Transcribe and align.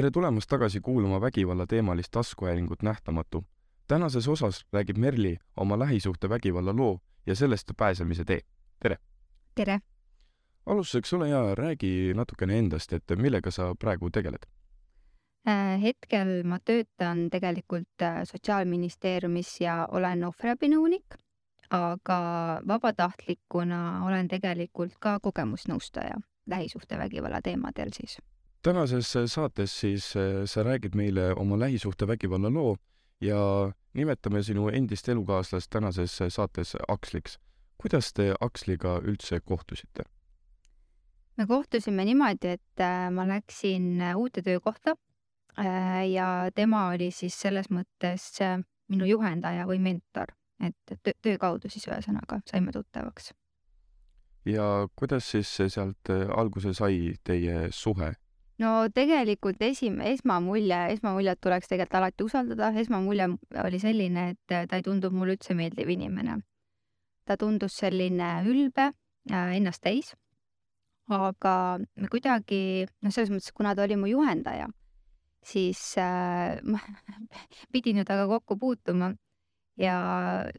tere 0.00 0.10
tulemast 0.10 0.48
tagasi 0.48 0.80
kuulama 0.80 1.20
vägivallateemalist 1.20 2.10
taskuhäälingut 2.10 2.82
Nähtamatu. 2.82 3.44
tänases 3.88 4.28
osas 4.28 4.66
räägib 4.72 4.96
Merli 4.96 5.36
oma 5.56 5.78
lähisuhtevägivalla 5.78 6.76
loo 6.76 7.00
ja 7.26 7.34
sellest 7.36 7.72
pääsemise 7.76 8.24
tee. 8.24 8.40
tere! 8.82 8.96
tere! 9.54 9.78
alustuseks 10.66 11.12
ole 11.12 11.28
hea, 11.28 11.54
räägi 11.54 12.14
natukene 12.14 12.58
endast, 12.58 12.92
et 12.92 13.04
millega 13.16 13.50
sa 13.50 13.74
praegu 13.74 14.10
tegeled? 14.10 14.48
Äh, 15.48 15.82
hetkel 15.82 16.42
ma 16.44 16.58
töötan 16.64 17.30
tegelikult 17.30 18.02
äh, 18.02 18.22
Sotsiaalministeeriumis 18.24 19.60
ja 19.60 19.86
olen 19.90 20.24
ohvriabinõunik, 20.24 21.20
aga 21.70 22.20
vabatahtlikuna 22.68 24.06
olen 24.06 24.28
tegelikult 24.28 24.96
ka 25.00 25.18
kogemusnõustaja 25.20 26.16
lähisuhtevägivalla 26.46 27.42
teemadel 27.42 27.92
siis 27.92 28.18
tänases 28.62 29.12
saates 29.26 29.80
siis 29.80 30.16
äh, 30.16 30.44
sa 30.44 30.62
räägid 30.62 30.94
meile 30.94 31.32
oma 31.36 31.58
lähisuhtevägivalla 31.58 32.50
loo 32.54 32.76
ja 33.20 33.72
nimetame 33.94 34.42
sinu 34.42 34.68
endist 34.68 35.08
elukaaslast 35.08 35.70
tänases 35.70 36.18
saates 36.28 36.76
Aksliks. 36.88 37.38
kuidas 37.78 38.12
te 38.12 38.34
Aksliga 38.40 38.98
üldse 38.98 39.40
kohtusite? 39.40 40.02
me 41.36 41.46
kohtusime 41.46 42.04
niimoodi, 42.04 42.48
et 42.48 42.80
äh, 42.80 43.10
ma 43.10 43.28
läksin 43.28 44.00
äh, 44.00 44.16
uute 44.16 44.42
töökohta 44.42 44.96
ja 46.12 46.50
tema 46.54 46.88
oli 46.88 47.10
siis 47.10 47.34
selles 47.40 47.66
mõttes 47.70 48.38
minu 48.88 49.04
juhendaja 49.04 49.66
või 49.66 49.80
mentor, 49.82 50.30
et 50.62 50.94
töö 51.22 51.36
kaudu 51.38 51.68
siis 51.68 51.84
ühesõnaga 51.88 52.38
saime 52.46 52.72
tuttavaks. 52.72 53.32
ja 54.44 54.88
kuidas 54.96 55.30
siis 55.30 55.56
sealt 55.56 56.12
alguse 56.36 56.72
sai 56.74 57.14
teie 57.24 57.66
suhe 57.70 58.14
no 58.60 58.70
tegelikult 58.94 59.60
esim-, 59.64 60.00
esmamulje, 60.04 60.78
esmamuljet 60.94 61.40
tuleks 61.42 61.70
tegelikult 61.70 61.98
alati 62.00 62.26
usaldada, 62.26 62.70
esmamulje 62.82 63.28
oli 63.64 63.80
selline, 63.82 64.30
et 64.34 64.56
ta 64.68 64.78
ei 64.78 64.84
tundunud 64.86 65.16
mulle 65.16 65.36
üldse 65.38 65.56
meeldiv 65.58 65.90
inimene. 65.96 66.40
ta 67.28 67.36
tundus 67.38 67.76
selline 67.78 68.28
ülbe, 68.50 68.88
äh, 69.30 69.50
ennast 69.54 69.84
täis, 69.84 70.08
aga 71.14 71.52
kuidagi, 72.10 72.88
noh, 73.04 73.12
selles 73.14 73.30
mõttes, 73.30 73.52
kuna 73.54 73.74
ta 73.76 73.84
oli 73.84 73.94
mu 74.00 74.08
juhendaja, 74.10 74.66
siis 75.46 75.78
äh, 76.00 76.58
ma 76.66 76.80
pidin 77.72 78.00
ju 78.00 78.06
temaga 78.08 78.26
kokku 78.32 78.58
puutuma. 78.58 79.12
Ja 79.78 79.94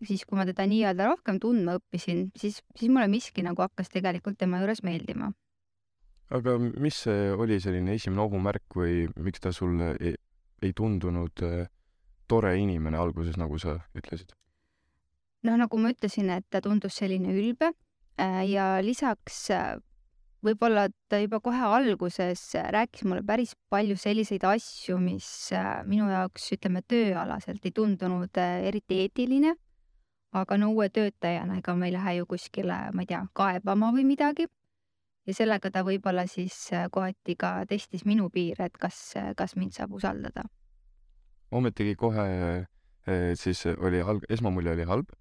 siis, 0.08 0.24
kui 0.26 0.40
ma 0.40 0.48
teda 0.48 0.64
nii-öelda 0.66 1.06
rohkem 1.12 1.38
tundma 1.44 1.76
õppisin, 1.78 2.30
siis, 2.40 2.62
siis 2.80 2.90
mulle 2.90 3.10
miski 3.12 3.44
nagu 3.46 3.62
hakkas 3.62 3.92
tegelikult 3.94 4.40
tema 4.40 4.62
juures 4.64 4.82
meeldima 4.88 5.30
aga 6.32 6.56
mis 6.60 7.04
see 7.06 7.32
oli 7.36 7.60
selline 7.64 7.96
esimene 7.98 8.24
ohumärk 8.24 8.78
või 8.78 9.06
miks 9.20 9.44
ta 9.44 9.52
sulle 9.56 9.94
ei, 10.00 10.16
ei 10.64 10.74
tundunud 10.78 11.44
äh, 11.46 11.68
tore 12.32 12.56
inimene 12.60 13.00
alguses, 13.00 13.38
nagu 13.40 13.60
sa 13.60 13.78
ütlesid? 13.98 14.32
noh, 15.48 15.58
nagu 15.58 15.80
ma 15.82 15.92
ütlesin, 15.92 16.30
et 16.32 16.46
ta 16.54 16.62
tundus 16.64 17.00
selline 17.02 17.34
ülbe 17.36 17.72
äh, 17.72 18.44
ja 18.48 18.76
lisaks 18.86 19.50
äh, 19.52 19.74
võib-olla 20.46 20.88
ta 21.12 21.20
juba 21.22 21.42
kohe 21.44 21.68
alguses 21.80 22.46
rääkis 22.74 23.04
mulle 23.10 23.26
päris 23.28 23.54
palju 23.70 23.98
selliseid 24.00 24.46
asju, 24.48 24.98
mis 25.02 25.28
minu 25.90 26.08
jaoks, 26.10 26.48
ütleme, 26.56 26.82
tööalaselt 26.82 27.68
ei 27.68 27.76
tundunud 27.76 28.40
eriti 28.40 29.04
eetiline. 29.04 29.54
aga 30.32 30.56
no 30.56 30.70
uue 30.72 30.88
töötajana, 30.88 31.58
ega 31.60 31.74
ma 31.76 31.90
ei 31.90 31.92
lähe 31.92 32.16
ju 32.22 32.26
kuskile, 32.26 32.78
ma 32.96 33.04
ei 33.04 33.10
tea, 33.10 33.20
kaebama 33.36 33.92
või 33.92 34.06
midagi 34.08 34.48
ja 35.28 35.36
sellega 35.36 35.72
ta 35.72 35.84
võib-olla 35.86 36.26
siis 36.30 36.56
äh, 36.74 36.88
kohati 36.92 37.36
ka 37.40 37.54
testis 37.70 38.06
minu 38.10 38.30
piire, 38.34 38.70
et 38.70 38.78
kas, 38.82 39.00
äh, 39.20 39.32
kas 39.38 39.56
mind 39.56 39.76
saab 39.78 39.94
usaldada. 39.98 40.48
ometigi 41.52 41.96
kohe 41.96 42.26
äh, 42.32 43.34
siis 43.36 43.66
oli 43.78 44.02
halb, 44.06 44.26
esmamulje 44.30 44.72
oli 44.72 44.88
halb, 44.88 45.14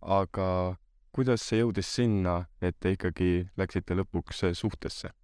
aga 0.00 0.76
kuidas 1.12 1.42
see 1.46 1.60
jõudis 1.60 1.88
sinna, 1.94 2.44
et 2.60 2.76
te 2.80 2.94
ikkagi 2.96 3.48
läksite 3.56 3.96
lõpuks 3.98 4.44
suhtesse? 4.54 5.14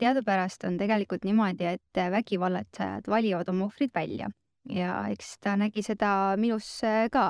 teadupärast 0.00 0.64
on 0.64 0.78
tegelikult 0.80 1.26
niimoodi, 1.28 1.66
et 1.68 1.98
vägivallatsejad 2.10 3.04
valivad 3.12 3.48
oma 3.52 3.66
ohvrid 3.66 3.90
välja 3.94 4.30
ja 4.72 4.94
eks 5.12 5.34
ta 5.44 5.58
nägi 5.60 5.82
seda 5.84 6.08
minus 6.40 6.70
ka 7.12 7.26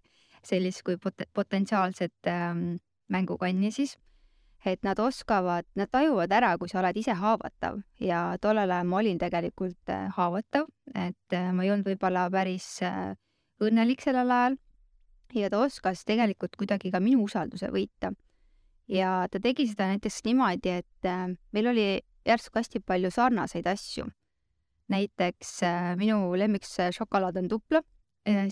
sellist 0.50 0.80
kui 0.86 0.96
pot-, 0.96 1.28
potentsiaalset 1.36 2.30
ähm, 2.32 2.80
mängukanni 3.12 3.70
siis 3.76 3.98
et 4.64 4.82
nad 4.84 4.98
oskavad, 5.00 5.64
nad 5.74 5.88
tajuvad 5.90 6.32
ära, 6.32 6.52
kui 6.58 6.68
sa 6.68 6.80
oled 6.82 6.96
ise 7.00 7.14
haavatav 7.16 7.80
ja 8.02 8.36
tollel 8.42 8.70
ajal 8.70 8.88
ma 8.88 8.98
olin 9.00 9.18
tegelikult 9.20 9.92
äh, 9.92 10.08
haavatav, 10.16 10.66
et 10.94 11.36
äh, 11.36 11.50
ma 11.52 11.64
ei 11.64 11.72
olnud 11.72 11.88
võib-olla 11.88 12.26
päris 12.32 12.66
äh, 12.84 13.14
õnnelik 13.64 14.04
sellel 14.04 14.30
ajal 14.30 14.58
ja 15.36 15.50
ta 15.52 15.62
oskas 15.64 16.04
tegelikult 16.04 16.58
kuidagi 16.60 16.92
ka 16.92 17.00
minu 17.00 17.24
usalduse 17.24 17.70
võita. 17.72 18.12
ja 18.88 19.26
ta 19.30 19.40
tegi 19.40 19.68
seda 19.70 19.88
näiteks 19.92 20.24
niimoodi, 20.26 20.80
et 20.82 21.10
meil 21.54 21.70
oli 21.70 21.86
järsku 22.26 22.58
hästi 22.58 22.80
palju 22.84 23.10
sarnaseid 23.10 23.66
asju. 23.66 24.10
näiteks 24.90 25.60
minu 25.96 26.34
lemmiks 26.34 26.76
šokolaad 26.92 27.36
on 27.36 27.48
tupla 27.48 27.82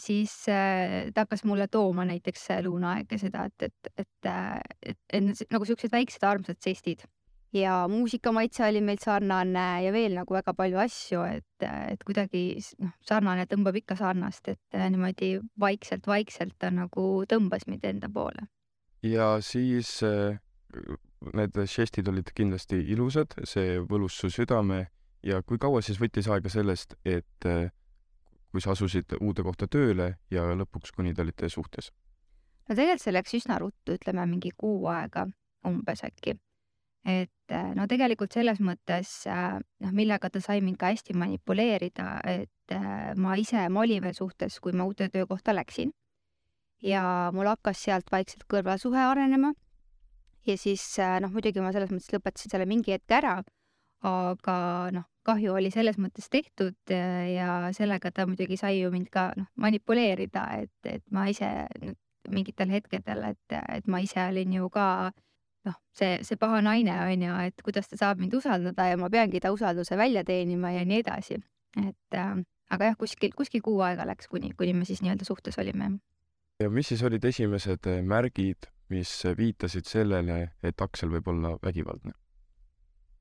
siis 0.02 0.32
äh, 0.52 1.12
ta 1.14 1.26
hakkas 1.26 1.44
mulle 1.48 1.68
tooma 1.72 2.06
näiteks 2.08 2.48
lõunaaega 2.66 3.18
seda, 3.20 3.46
et, 3.48 3.68
et, 3.68 3.92
et, 4.04 4.32
et, 4.92 4.98
et 5.20 5.54
nagu 5.54 5.68
siuksed 5.68 5.92
väiksed 5.92 6.26
armsad 6.26 6.60
žestid 6.64 7.04
ja 7.52 7.88
muusikamaitse 7.88 8.64
oli 8.66 8.80
meil 8.80 8.98
sarnane 9.00 9.66
ja 9.84 9.92
veel 9.92 10.14
nagu 10.18 10.34
väga 10.34 10.52
palju 10.56 10.80
asju, 10.82 11.22
et, 11.38 11.66
et 11.92 12.04
kuidagi 12.04 12.42
noh, 12.82 12.92
sarnane 13.08 13.46
tõmbab 13.48 13.78
ikka 13.80 13.96
sarnast, 13.98 14.48
et 14.52 14.76
äh, 14.76 14.88
niimoodi 14.92 15.38
vaikselt-vaikselt 15.60 16.58
ta 16.58 16.70
nagu 16.74 17.08
tõmbas 17.28 17.66
mind 17.70 17.84
enda 17.88 18.12
poole. 18.12 18.48
ja 19.02 19.38
siis 19.40 20.02
äh, 20.02 20.38
need 21.34 21.56
žestid 21.66 22.08
olid 22.08 22.30
kindlasti 22.34 22.80
ilusad, 22.92 23.34
see 23.44 23.78
võlus 23.80 24.18
su 24.20 24.30
südame 24.30 24.86
ja 25.24 25.42
kui 25.42 25.58
kaua 25.58 25.82
siis 25.82 26.00
võttis 26.00 26.28
aega 26.30 26.50
sellest, 26.52 26.94
et 27.04 27.48
kui 28.52 28.64
sa 28.64 28.72
asusid 28.72 29.18
uude 29.20 29.44
kohta 29.44 29.68
tööle 29.68 30.14
ja 30.32 30.44
lõpuks, 30.56 30.92
kuni 30.96 31.14
te 31.14 31.24
olite 31.24 31.48
suhtes? 31.52 31.92
no 32.68 32.76
tegelikult 32.76 33.04
see 33.04 33.14
läks 33.14 33.34
üsna 33.40 33.58
ruttu, 33.62 33.96
ütleme 33.96 34.26
mingi 34.28 34.52
kuu 34.56 34.86
aega 34.92 35.26
umbes 35.68 36.04
äkki. 36.04 36.36
et 37.08 37.54
äh, 37.54 37.70
no 37.76 37.86
tegelikult 37.88 38.34
selles 38.34 38.58
mõttes 38.60 39.12
äh, 39.30 39.56
noh, 39.80 39.92
millega 39.96 40.28
ta 40.30 40.40
sai 40.44 40.60
mind 40.60 40.76
ka 40.80 40.90
hästi 40.92 41.14
manipuleerida, 41.16 42.08
et 42.26 42.74
äh, 42.74 43.14
ma 43.16 43.36
ise, 43.40 43.68
ma 43.72 43.84
olin 43.86 44.02
veel 44.04 44.16
suhtes, 44.16 44.58
kui 44.60 44.74
ma 44.76 44.84
uude 44.88 45.08
töökohta 45.08 45.54
läksin. 45.54 45.92
ja 46.82 47.30
mul 47.34 47.48
hakkas 47.48 47.80
sealt 47.84 48.12
vaikselt 48.12 48.44
kõrvalsuhe 48.50 49.00
arenema. 49.00 49.52
ja 50.46 50.56
siis 50.56 50.84
noh, 51.20 51.32
muidugi 51.32 51.60
ma 51.64 51.72
selles 51.72 51.92
mõttes 51.94 52.12
lõpetasin 52.12 52.52
selle 52.52 52.66
mingi 52.66 52.92
hetk 52.92 53.16
ära, 53.20 53.38
aga 54.02 54.58
noh, 54.92 55.08
kahju 55.28 55.54
oli 55.60 55.70
selles 55.74 55.98
mõttes 56.00 56.28
tehtud 56.32 56.92
äh, 56.94 57.34
ja 57.34 57.60
sellega 57.76 58.12
ta 58.14 58.26
muidugi 58.28 58.58
sai 58.60 58.80
ju 58.80 58.92
mind 58.94 59.10
ka 59.12 59.30
noh, 59.36 59.48
manipuleerida, 59.60 60.44
et, 60.64 60.76
et 60.88 61.04
ma 61.14 61.28
ise 61.30 61.48
mingitel 62.28 62.72
hetkedel, 62.72 63.24
et, 63.32 63.56
et 63.76 63.88
ma 63.88 64.00
ise 64.04 64.20
olin 64.28 64.52
ju 64.58 64.68
ka 64.72 64.86
noh, 65.68 65.78
see, 65.96 66.18
see 66.26 66.40
paha 66.40 66.60
naine 66.64 66.94
on 67.04 67.24
ju, 67.26 67.38
et 67.48 67.64
kuidas 67.64 67.90
ta 67.90 67.98
saab 68.00 68.22
mind 68.22 68.36
usaldada 68.38 68.88
ja 68.90 68.98
ma 69.00 69.10
peangi 69.12 69.40
ta 69.44 69.52
usalduse 69.54 69.98
välja 70.00 70.24
teenima 70.24 70.72
ja 70.74 70.84
nii 70.88 71.02
edasi. 71.04 71.40
et 71.78 72.16
äh, 72.16 72.36
aga 72.74 72.92
jah, 72.92 72.98
kuskil, 73.00 73.34
kuskil 73.36 73.64
kuu 73.64 73.80
aega 73.84 74.06
läks, 74.08 74.28
kuni, 74.32 74.52
kuni 74.56 74.74
me 74.76 74.88
siis 74.88 75.02
nii-öelda 75.04 75.28
suhtes 75.28 75.58
olime. 75.58 75.98
ja 76.62 76.70
mis 76.70 76.88
siis 76.92 77.02
olid 77.02 77.24
esimesed 77.24 77.86
äh, 77.86 78.00
märgid, 78.02 78.70
mis 78.88 79.12
viitasid 79.36 79.86
sellele, 79.86 80.48
et 80.62 80.80
Aksel 80.80 81.12
võib 81.12 81.28
olla 81.34 81.56
vägivaldne? 81.62 82.16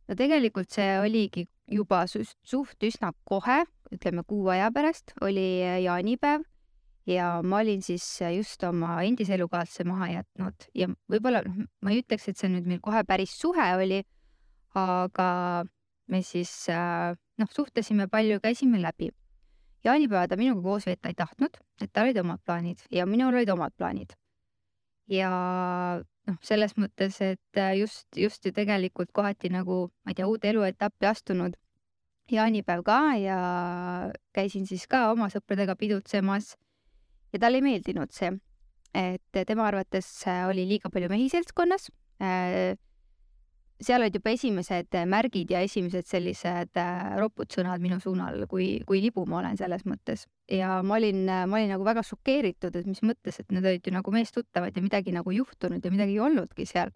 No 0.07 0.15
tegelikult 0.15 0.71
see 0.71 0.97
oligi 1.01 1.47
juba 1.67 2.03
suht 2.07 2.83
üsna 2.83 3.11
kohe, 3.27 3.63
ütleme 3.93 4.23
kuu 4.27 4.47
aja 4.51 4.69
pärast, 4.75 5.13
oli 5.21 5.47
äh, 5.63 5.81
jaanipäev 5.83 6.45
ja 7.07 7.41
ma 7.43 7.61
olin 7.63 7.81
siis 7.83 8.05
äh, 8.21 8.35
just 8.35 8.63
oma 8.67 8.99
endise 9.07 9.35
elukaaslase 9.37 9.87
maha 9.87 10.09
jätnud 10.11 10.67
ja 10.75 10.89
võib-olla 11.11 11.43
noh, 11.45 11.67
ma 11.81 11.93
ei 11.93 12.03
ütleks, 12.03 12.27
et 12.27 12.39
see 12.39 12.51
nüüd 12.51 12.67
meil 12.67 12.83
kohe 12.83 13.03
päris 13.07 13.35
suhe 13.39 13.67
oli, 13.79 14.01
aga 14.75 15.29
me 16.11 16.21
siis 16.23 16.51
äh, 16.71 17.15
noh, 17.39 17.53
suhtlesime 17.55 18.07
palju, 18.11 18.41
käisime 18.43 18.81
läbi. 18.81 19.11
jaanipäeva 19.87 20.27
ta 20.27 20.35
minuga 20.35 20.61
koos 20.61 20.87
veeta 20.87 21.11
ei 21.11 21.15
tahtnud, 21.15 21.59
et 21.81 21.91
tal 21.93 22.07
olid 22.09 22.19
omad 22.23 22.43
plaanid 22.43 22.83
ja 22.91 23.05
minul 23.05 23.35
olid 23.35 23.49
omad 23.55 23.75
plaanid. 23.77 24.15
ja 25.07 25.31
noh, 26.27 26.37
selles 26.45 26.75
mõttes, 26.77 27.19
et 27.23 27.59
äh, 27.59 27.77
just, 27.79 28.07
just 28.15 28.45
ju 28.45 28.53
tegelikult 28.55 29.11
kohati 29.15 29.51
nagu, 29.53 29.87
ma 30.03 30.13
ei 30.13 30.19
tea, 30.19 30.27
uude 30.27 30.51
eluetappi 30.51 31.09
astunud 31.09 31.57
jaanipäev 32.31 32.83
ka 32.83 32.99
ja 33.21 33.37
käisin 34.35 34.67
siis 34.67 34.83
ka 34.91 35.07
oma 35.13 35.29
sõpradega 35.31 35.77
pidutsemas 35.79 36.55
ja 37.31 37.39
talle 37.39 37.61
ei 37.61 37.65
meeldinud 37.65 38.11
see, 38.15 38.33
et 38.97 39.41
tema 39.47 39.67
arvates 39.69 40.09
oli 40.49 40.67
liiga 40.67 40.91
palju 40.91 41.09
mehi 41.11 41.29
seltskonnas. 41.31 41.89
Äh, 43.77 43.85
seal 43.85 44.01
olid 44.01 44.15
juba 44.17 44.33
esimesed 44.33 44.97
märgid 45.09 45.51
ja 45.53 45.61
esimesed 45.65 46.07
sellised 46.09 46.77
äh, 46.81 47.15
roputsõnad 47.21 47.81
minu 47.83 47.99
suunal, 48.03 48.45
kui, 48.49 48.79
kui 48.85 49.01
libu 49.03 49.25
ma 49.29 49.41
olen 49.41 49.57
selles 49.57 49.85
mõttes. 49.85 50.27
ja 50.51 50.81
ma 50.83 50.95
olin, 50.95 51.25
ma 51.25 51.57
olin 51.57 51.73
nagu 51.75 51.83
väga 51.85 52.03
šokeeritud, 52.03 52.75
et 52.75 52.85
mis 52.87 53.03
mõttes, 53.03 53.39
et 53.39 53.51
need 53.51 53.65
olid 53.65 53.85
ju 53.85 53.93
nagu 53.93 54.11
meestuttavad 54.11 54.75
ja 54.75 54.81
midagi 54.81 55.11
nagu 55.11 55.31
juhtunud 55.31 55.83
ja 55.83 55.91
midagi 55.91 56.17
ei 56.17 56.19
olnudki 56.19 56.65
seal. 56.65 56.91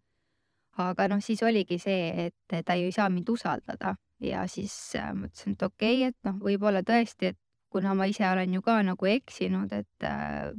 aga 0.78 1.08
noh, 1.12 1.20
siis 1.22 1.44
oligi 1.44 1.78
see, 1.80 2.30
et 2.30 2.64
ta 2.66 2.76
ju 2.80 2.88
ei 2.88 2.96
saa 2.96 3.10
mind 3.10 3.30
usaldada 3.30 3.96
ja 4.22 4.46
siis 4.48 4.96
äh, 4.96 5.12
mõtlesin, 5.18 5.58
et 5.58 5.64
okei 5.66 5.96
okay,, 5.98 6.10
et 6.12 6.18
noh, 6.28 6.38
võib-olla 6.42 6.84
tõesti, 6.86 7.34
et 7.34 7.40
kuna 7.72 7.94
ma 7.98 8.08
ise 8.10 8.26
olen 8.28 8.54
ju 8.54 8.62
ka 8.66 8.78
nagu 8.86 9.10
eksinud, 9.10 9.74
et 9.74 10.08
äh, 10.08 10.52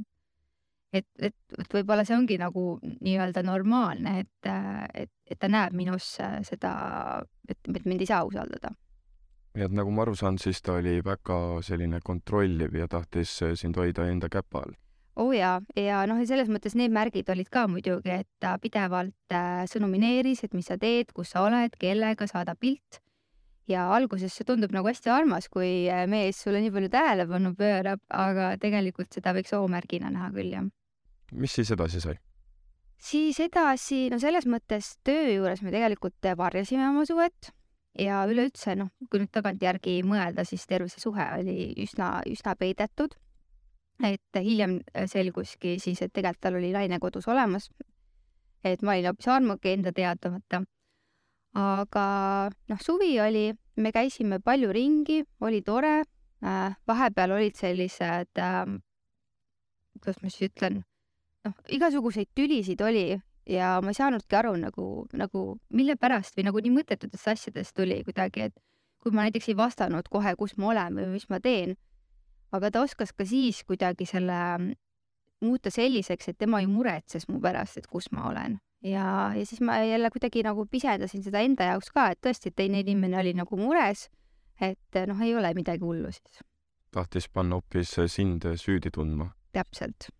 et, 0.93 1.07
et, 1.19 1.35
et 1.59 1.73
võib-olla 1.73 2.05
see 2.07 2.17
ongi 2.17 2.37
nagu 2.41 2.77
nii-öelda 2.83 3.43
normaalne, 3.45 4.19
et, 4.23 4.51
et, 4.93 5.11
et 5.29 5.39
ta 5.39 5.49
näeb 5.51 5.75
minus 5.77 6.15
seda, 6.47 6.73
et, 7.49 7.59
et 7.73 7.85
mind 7.85 8.05
ei 8.05 8.09
saa 8.09 8.23
usaldada. 8.27 8.73
ja 9.57 9.67
et 9.69 9.75
nagu 9.75 9.91
ma 9.93 10.05
aru 10.05 10.15
saan, 10.17 10.39
siis 10.41 10.61
ta 10.61 10.77
oli 10.79 10.99
väga 11.05 11.39
selline 11.65 11.99
kontrolliv 12.03 12.75
ja 12.77 12.87
tahtis 12.89 13.35
sind 13.59 13.77
hoida 13.77 14.07
enda 14.09 14.29
käpa 14.29 14.63
all. 14.63 14.75
oo 15.15 15.29
oh 15.29 15.37
jaa, 15.37 15.59
ja 15.77 16.03
noh, 16.09 16.21
ja 16.21 16.29
selles 16.29 16.49
mõttes 16.49 16.77
need 16.77 16.93
märgid 16.93 17.29
olid 17.29 17.49
ka 17.53 17.67
muidugi, 17.67 18.19
et 18.23 18.29
ta 18.39 18.57
pidevalt 18.61 19.33
äh, 19.33 19.63
sõnumineeris, 19.69 20.43
et 20.45 20.53
mis 20.53 20.69
sa 20.69 20.77
teed, 20.77 21.13
kus 21.13 21.33
sa 21.33 21.47
oled, 21.47 21.77
kellega, 21.81 22.29
saada 22.29 22.55
pilt 22.55 23.01
ja 23.69 23.87
alguses 23.95 24.33
see 24.35 24.45
tundub 24.45 24.73
nagu 24.75 24.89
hästi 24.89 25.09
armas, 25.13 25.49
kui 25.49 25.89
äh, 25.89 26.05
mees 26.09 26.41
sulle 26.43 26.61
nii 26.61 26.73
palju 26.73 26.93
tähelepanu 26.93 27.53
pöörab, 27.57 28.01
aga 28.09 28.53
tegelikult 28.61 29.13
seda 29.13 29.33
võiks 29.37 29.53
O-märgina 29.57 30.13
näha 30.13 30.31
küll, 30.33 30.53
jah 30.53 30.71
mis 31.33 31.53
siis 31.55 31.71
edasi 31.73 32.01
sai? 32.03 32.15
siis 33.03 33.39
edasi, 33.43 34.07
no 34.11 34.19
selles 34.21 34.47
mõttes 34.47 34.93
töö 35.03 35.27
juures 35.33 35.61
me 35.63 35.73
tegelikult 35.73 36.31
varjasime 36.39 36.85
oma 36.87 37.03
suhet 37.07 37.51
ja 37.99 38.23
üleüldse 38.29 38.75
noh, 38.79 38.91
kui 39.09 39.21
nüüd 39.21 39.31
tagantjärgi 39.33 39.99
mõelda, 40.07 40.45
siis 40.47 40.65
terve 40.69 40.89
see 40.91 41.03
suhe 41.03 41.25
oli 41.39 41.57
üsna, 41.83 42.21
üsna 42.29 42.55
peidetud. 42.59 43.15
et 44.03 44.39
hiljem 44.41 44.79
selguski 45.07 45.77
siis, 45.79 46.01
et 46.01 46.13
tegelikult 46.13 46.41
tal 46.41 46.57
oli 46.57 46.71
naine 46.73 46.99
kodus 46.99 47.27
olemas. 47.27 47.69
et 48.63 48.81
ma 48.81 48.95
olin 48.95 49.11
hoopis 49.11 49.27
armuke 49.27 49.73
enda 49.73 49.91
teadmata. 49.91 50.63
aga 51.53 52.05
noh, 52.69 52.79
suvi 52.81 53.19
oli, 53.19 53.53
me 53.75 53.91
käisime 53.91 54.39
palju 54.39 54.71
ringi, 54.71 55.23
oli 55.41 55.61
tore. 55.61 56.03
Äh, 56.43 56.75
vahepeal 56.87 57.31
olid 57.31 57.55
sellised 57.55 58.35
äh,, 58.35 58.65
kuidas 59.95 60.17
ma 60.19 60.29
siis 60.29 60.49
ütlen 60.49 60.81
noh, 61.47 61.55
igasuguseid 61.67 62.31
tülisid 62.35 62.81
oli 62.81 63.07
ja 63.49 63.77
ma 63.83 63.91
ei 63.91 63.97
saanudki 63.97 64.37
aru 64.39 64.55
nagu, 64.59 64.87
nagu 65.17 65.45
mille 65.75 65.95
pärast 65.99 66.37
või 66.37 66.47
nagu 66.47 66.61
nii 66.63 66.75
mõttetutest 66.77 67.33
asjadest 67.35 67.75
tuli 67.75 67.99
kuidagi, 68.07 68.49
et 68.49 68.55
kui 69.03 69.11
ma 69.11 69.27
näiteks 69.27 69.51
ei 69.51 69.57
vastanud 69.59 70.07
kohe, 70.11 70.35
kus 70.39 70.55
ma 70.57 70.71
olen 70.71 70.99
või 70.99 71.09
mis 71.17 71.27
ma 71.31 71.41
teen, 71.43 71.75
aga 72.55 72.71
ta 72.71 72.83
oskas 72.85 73.11
ka 73.11 73.27
siis 73.27 73.63
kuidagi 73.67 74.07
selle 74.07 74.39
muuta 75.43 75.71
selliseks, 75.73 76.29
et 76.31 76.39
tema 76.39 76.61
ei 76.63 76.69
muretses 76.71 77.27
mu 77.27 77.41
pärast, 77.43 77.81
et 77.81 77.89
kus 77.91 78.07
ma 78.15 78.29
olen. 78.29 78.59
ja, 78.83 79.33
ja 79.35 79.45
siis 79.45 79.61
ma 79.61 79.81
jälle 79.83 80.09
kuidagi 80.11 80.43
nagu 80.43 80.65
pisendasin 80.71 81.23
seda 81.23 81.43
enda 81.43 81.73
jaoks 81.73 81.91
ka, 81.91 82.09
et 82.11 82.23
tõesti, 82.23 82.51
et 82.51 82.55
teine 82.55 82.79
inimene 82.83 83.19
oli 83.19 83.35
nagu 83.35 83.59
mures, 83.59 84.07
et 84.61 85.03
noh, 85.07 85.21
ei 85.21 85.35
ole 85.35 85.53
midagi 85.53 85.83
hullu 85.83 86.11
siis. 86.11 86.43
tahtis 86.91 87.27
panna 87.27 87.59
hoopis 87.59 87.97
sind 88.07 88.47
süüdi 88.55 88.91
tundma? 88.93 89.33
täpselt 89.51 90.13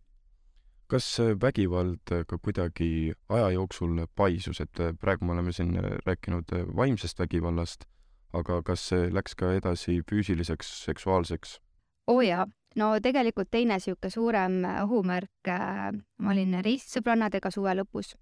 kas 0.94 1.07
vägivald 1.42 2.12
ka 2.28 2.38
kuidagi 2.38 3.13
aja 3.34 3.50
jooksul 3.56 4.04
paisus, 4.16 4.62
et 4.62 4.81
praegu 5.01 5.25
me 5.25 5.34
oleme 5.34 5.51
siin 5.51 5.74
rääkinud 6.06 6.54
vaimsest 6.78 7.19
vägivallast, 7.19 7.88
aga 8.34 8.62
kas 8.66 8.88
see 8.92 9.07
läks 9.13 9.34
ka 9.40 9.54
edasi 9.57 10.01
füüsiliseks, 10.10 10.69
seksuaalseks? 10.86 11.60
oo 12.07 12.18
oh 12.18 12.22
jaa, 12.25 12.45
no 12.75 12.92
tegelikult 13.01 13.50
teine 13.51 13.78
niisugune 13.80 14.12
suurem 14.12 14.60
ohumärk 14.84 15.50
äh,, 15.50 15.94
ma 16.19 16.34
olin 16.36 16.60
reissõbrannadega 16.66 17.51
suve 17.54 17.74
lõpus 17.80 18.13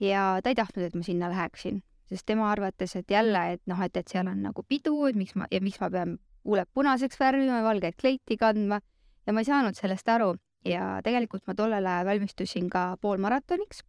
ja 0.00 0.40
ta 0.42 0.50
ei 0.50 0.58
tahtnud, 0.58 0.86
et 0.88 0.96
ma 0.96 1.04
sinna 1.06 1.30
läheksin, 1.30 1.82
sest 2.08 2.26
tema 2.26 2.50
arvates, 2.50 2.96
et 2.96 3.10
jälle, 3.10 3.42
et 3.52 3.62
noh, 3.70 3.82
et, 3.84 3.96
et 3.96 4.08
seal 4.08 4.26
on 4.30 4.42
nagu 4.48 4.64
pidu, 4.68 4.96
et 5.10 5.18
miks 5.18 5.36
ma 5.36 5.46
ja 5.52 5.60
miks 5.62 5.78
ma 5.82 5.90
pean 5.92 6.16
huuled 6.46 6.70
punaseks 6.74 7.20
värvima 7.20 7.60
ja 7.60 7.66
valget 7.66 8.00
kleiti 8.00 8.38
kandma 8.40 8.80
ja 9.26 9.34
ma 9.34 9.42
ei 9.42 9.48
saanud 9.48 9.78
sellest 9.78 10.08
aru 10.08 10.34
ja 10.64 11.00
tegelikult 11.04 11.46
ma 11.46 11.54
tollel 11.54 11.86
ajal 11.86 12.08
valmistusin 12.08 12.70
ka 12.70 12.96
poolmaratoniks. 13.00 13.82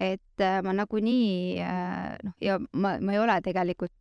et 0.00 0.40
äh, 0.40 0.62
ma 0.64 0.72
nagunii 0.72 1.60
äh, 1.60 2.16
noh, 2.24 2.36
ja 2.40 2.58
ma, 2.72 2.96
ma 3.00 3.12
ei 3.12 3.18
ole 3.20 3.40
tegelikult 3.44 3.92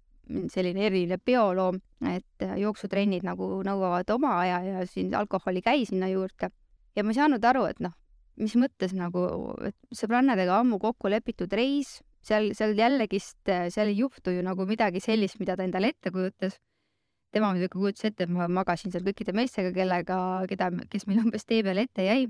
selline 0.54 0.86
eriline 0.86 1.18
bioloom, 1.25 1.81
et 2.07 2.46
äh, 2.46 2.56
jooksutrennid 2.62 3.25
nagu 3.28 3.50
nõuavad 3.66 4.10
oma 4.13 4.38
aja 4.44 4.62
ja 4.63 4.86
siin 4.88 5.12
alkoholi 5.16 5.62
käi 5.66 5.84
sinna 5.86 6.07
juurde. 6.07 6.51
ja 6.96 7.04
ma 7.04 7.12
ei 7.12 7.19
saanud 7.19 7.44
aru, 7.44 7.66
et 7.66 7.81
noh, 7.84 7.96
mis 8.40 8.56
mõttes 8.56 8.96
nagu, 8.96 9.25
et 9.68 9.75
sõbrannadega 9.92 10.62
ammu 10.62 10.80
kokku 10.80 11.12
lepitud 11.12 11.51
reis, 11.51 12.00
seal, 12.24 12.54
seal 12.56 12.78
jällegist, 12.78 13.42
seal 13.44 13.92
ei 13.92 14.00
juhtu 14.00 14.31
ju 14.31 14.46
nagu 14.46 14.66
midagi 14.69 15.04
sellist, 15.04 15.40
mida 15.40 15.57
ta 15.57 15.68
endale 15.68 15.92
ette 15.92 16.13
kujutas 16.16 16.56
tema 17.31 17.51
muidugi 17.53 17.73
kujutas 17.75 18.09
ette, 18.09 18.25
et 18.25 18.33
ma 18.33 18.47
magasin 18.51 18.93
seal 18.93 19.05
kõikide 19.05 19.33
meestega, 19.37 19.71
kellega, 19.75 20.19
keda, 20.49 20.69
kes 20.91 21.07
meil 21.09 21.21
umbes 21.23 21.45
tee 21.45 21.63
peal 21.65 21.81
ette 21.83 22.05
jäi. 22.05 22.27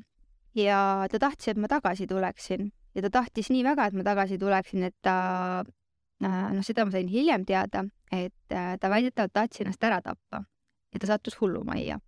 ja 0.57 1.07
ta 1.11 1.19
tahtis, 1.21 1.51
et 1.53 1.57
ma 1.61 1.69
tagasi 1.71 2.07
tuleksin 2.07 2.71
ja 2.95 3.03
ta 3.05 3.09
tahtis 3.19 3.51
nii 3.53 3.63
väga, 3.63 3.87
et 3.87 3.97
ma 3.97 4.03
tagasi 4.03 4.39
tuleksin, 4.41 4.83
et 4.89 4.95
ta, 5.01 5.63
äh, 6.23 6.47
noh, 6.55 6.65
seda 6.65 6.85
ma 6.85 6.95
sain 6.95 7.07
hiljem 7.07 7.45
teada, 7.45 7.85
et 8.11 8.55
äh, 8.55 8.75
ta 8.79 8.89
väidetavalt 8.89 9.33
tahtis 9.33 9.61
ennast 9.63 9.83
ära 9.83 10.01
tappa 10.01 10.43
ja 10.93 10.99
ta 10.99 11.07
sattus 11.07 11.37
hullumajja. 11.41 11.99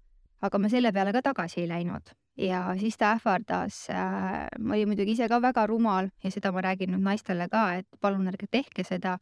aga 0.41 0.57
ma 0.57 0.69
selle 0.69 0.91
peale 0.91 1.13
ka 1.13 1.21
tagasi 1.21 1.61
ei 1.61 1.67
läinud 1.69 2.15
ja 2.37 2.75
siis 2.79 2.97
ta 2.97 3.11
ähvardas 3.15 3.89
äh,, 3.89 4.47
ma 4.59 4.73
olin 4.73 4.89
muidugi 4.89 5.13
ise 5.13 5.27
ka 5.29 5.41
väga 5.41 5.67
rumal 5.67 6.09
ja 6.23 6.31
seda 6.31 6.51
ma 6.51 6.63
räägin 6.65 6.91
nüüd 6.95 7.03
naistele 7.05 7.47
ka, 7.51 7.75
et 7.81 7.87
palun 8.01 8.27
ärge 8.27 8.47
tehke 8.51 8.83
seda 8.87 9.17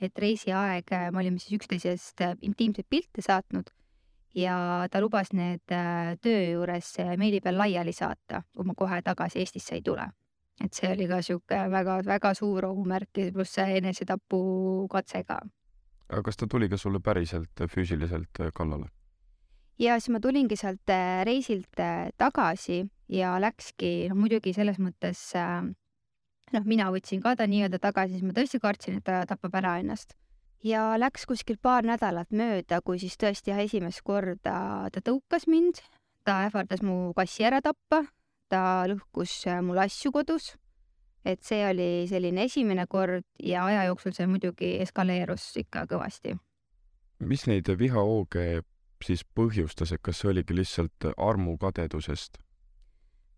et 0.00 0.18
reisiaeg 0.18 0.92
äh, 0.92 1.10
me 1.12 1.22
olime 1.22 1.42
siis 1.42 1.58
üksteisest 1.58 2.22
äh, 2.24 2.36
intiimseid 2.42 2.86
pilte 2.90 3.24
saatnud 3.24 3.70
ja 4.38 4.86
ta 4.90 5.00
lubas 5.02 5.32
need 5.32 5.74
äh, 5.74 6.14
töö 6.22 6.42
juures 6.52 6.92
meili 7.16 7.40
peal 7.40 7.58
laiali 7.58 7.92
saata, 7.92 8.42
kui 8.54 8.66
ma 8.68 8.76
kohe 8.78 9.00
tagasi 9.02 9.42
Eestisse 9.42 9.78
ei 9.78 9.82
tule. 9.82 10.06
et 10.58 10.74
see 10.74 10.90
oli 10.90 11.06
ka 11.06 11.20
sihuke 11.22 11.58
väga-väga 11.70 12.34
suur 12.34 12.64
ohumärk 12.66 13.20
pluss 13.32 13.54
see 13.54 13.78
enesetapukatse 13.78 15.24
ka. 15.24 15.40
aga 16.08 16.22
kas 16.22 16.36
ta 16.36 16.46
tuli 16.46 16.68
ka 16.68 16.76
sulle 16.76 17.00
päriselt 17.00 17.66
füüsiliselt 17.74 18.42
kallale? 18.54 18.88
ja 19.78 19.98
siis 20.00 20.12
ma 20.12 20.20
tulingi 20.20 20.56
sealt 20.56 20.94
reisilt 21.24 21.82
tagasi 22.18 22.84
ja 23.08 23.36
läkski, 23.40 24.08
noh 24.10 24.18
muidugi 24.20 24.52
selles 24.52 24.78
mõttes 24.82 25.20
äh, 25.38 25.62
noh, 26.54 26.64
mina 26.68 26.88
võtsin 26.94 27.22
ka 27.24 27.34
ta 27.38 27.46
nii-öelda 27.50 27.80
tagasi, 27.82 28.16
siis 28.16 28.26
ma 28.26 28.34
tõesti 28.36 28.60
kartsin, 28.62 28.98
et 28.98 29.06
ta 29.06 29.22
tapab 29.28 29.54
ära 29.60 29.78
ennast. 29.82 30.14
ja 30.64 30.96
läks 30.98 31.26
kuskil 31.26 31.56
paar 31.62 31.86
nädalat 31.86 32.30
mööda, 32.34 32.80
kui 32.82 32.98
siis 32.98 33.14
tõesti 33.16 33.54
esimest 33.54 34.02
korda 34.02 34.88
ta 34.90 35.00
tõukas 35.00 35.46
mind, 35.46 35.82
ta 36.24 36.42
ähvardas 36.48 36.82
mu 36.82 37.12
kassi 37.14 37.44
ära 37.46 37.60
tappa, 37.62 38.02
ta 38.50 38.86
lõhkus 38.90 39.44
äh, 39.46 39.62
mul 39.62 39.78
asju 39.78 40.12
kodus. 40.12 40.56
et 41.24 41.42
see 41.44 41.60
oli 41.66 42.06
selline 42.08 42.44
esimene 42.46 42.86
kord 42.86 43.24
ja 43.42 43.64
aja 43.66 43.84
jooksul 43.84 44.14
see 44.16 44.26
muidugi 44.26 44.78
eskaleerus 44.80 45.56
ikka 45.56 45.86
kõvasti. 45.86 46.36
mis 47.20 47.46
neid 47.46 47.70
vihahooge 47.78 48.62
siis 49.04 49.24
põhjustas, 49.24 49.92
et 49.92 50.02
kas 50.02 50.20
see 50.20 50.30
oligi 50.30 50.54
lihtsalt 50.56 51.12
armukadedusest? 51.16 52.38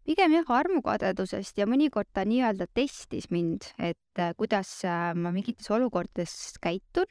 Pigem 0.07 0.35
jah, 0.35 0.49
armukadedusest 0.61 1.61
ja 1.61 1.67
mõnikord 1.69 2.09
ta 2.15 2.25
nii-öelda 2.29 2.67
testis 2.75 3.29
mind, 3.33 3.69
et 3.79 4.21
äh, 4.21 4.33
kuidas 4.39 4.81
äh, 4.89 5.11
ma 5.15 5.33
mingites 5.35 5.71
olukordades 5.73 6.57
käitun. 6.63 7.09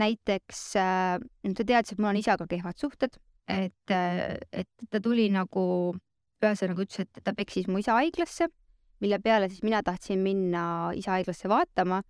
näiteks 0.00 0.60
äh, 0.80 1.18
ta 1.56 1.64
teadis, 1.66 1.92
et 1.92 1.98
mul 1.98 2.12
on 2.12 2.20
isaga 2.20 2.46
kehvad 2.48 2.78
suhted, 2.78 3.18
et, 3.50 3.92
et 3.92 4.86
ta 4.90 5.00
tuli 5.02 5.26
nagu, 5.34 5.64
ühesõnaga 6.40 6.86
ütles, 6.86 7.02
et 7.04 7.24
ta 7.24 7.34
peksis 7.36 7.66
mu 7.68 7.82
isa 7.82 7.96
haiglasse, 7.98 8.48
mille 9.00 9.18
peale 9.20 9.48
siis 9.50 9.64
mina 9.66 9.82
tahtsin 9.82 10.22
minna 10.22 10.92
isa 10.96 11.16
haiglasse 11.16 11.50
vaatama 11.50 12.02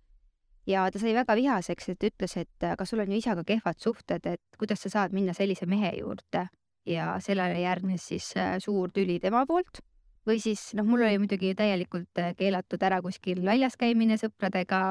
ja 0.69 0.85
ta 0.91 1.01
sai 1.01 1.15
väga 1.17 1.35
vihaseks, 1.35 1.89
et 1.95 2.07
ütles, 2.11 2.37
et 2.37 2.69
aga 2.69 2.85
sul 2.85 3.01
on 3.01 3.11
ju 3.11 3.19
isaga 3.19 3.43
kehvad 3.47 3.79
suhted, 3.81 4.27
et 4.27 4.59
kuidas 4.59 4.85
sa 4.85 4.93
saad 4.93 5.15
minna 5.15 5.33
sellise 5.35 5.65
mehe 5.65 5.95
juurde 5.97 6.47
ja 6.87 7.15
sellele 7.21 7.61
järgnes 7.61 8.05
siis 8.11 8.31
äh, 8.37 8.57
suur 8.59 8.91
tüli 8.93 9.19
tema 9.21 9.45
poolt. 9.45 9.81
või 10.27 10.37
siis 10.37 10.75
noh, 10.77 10.85
mul 10.85 11.01
oli 11.01 11.17
muidugi 11.17 11.55
täielikult 11.57 12.19
äh, 12.21 12.35
keelatud 12.37 12.83
ära 12.85 13.01
kuskil 13.01 13.41
väljas 13.45 13.77
käimine 13.77 14.17
sõpradega, 14.21 14.81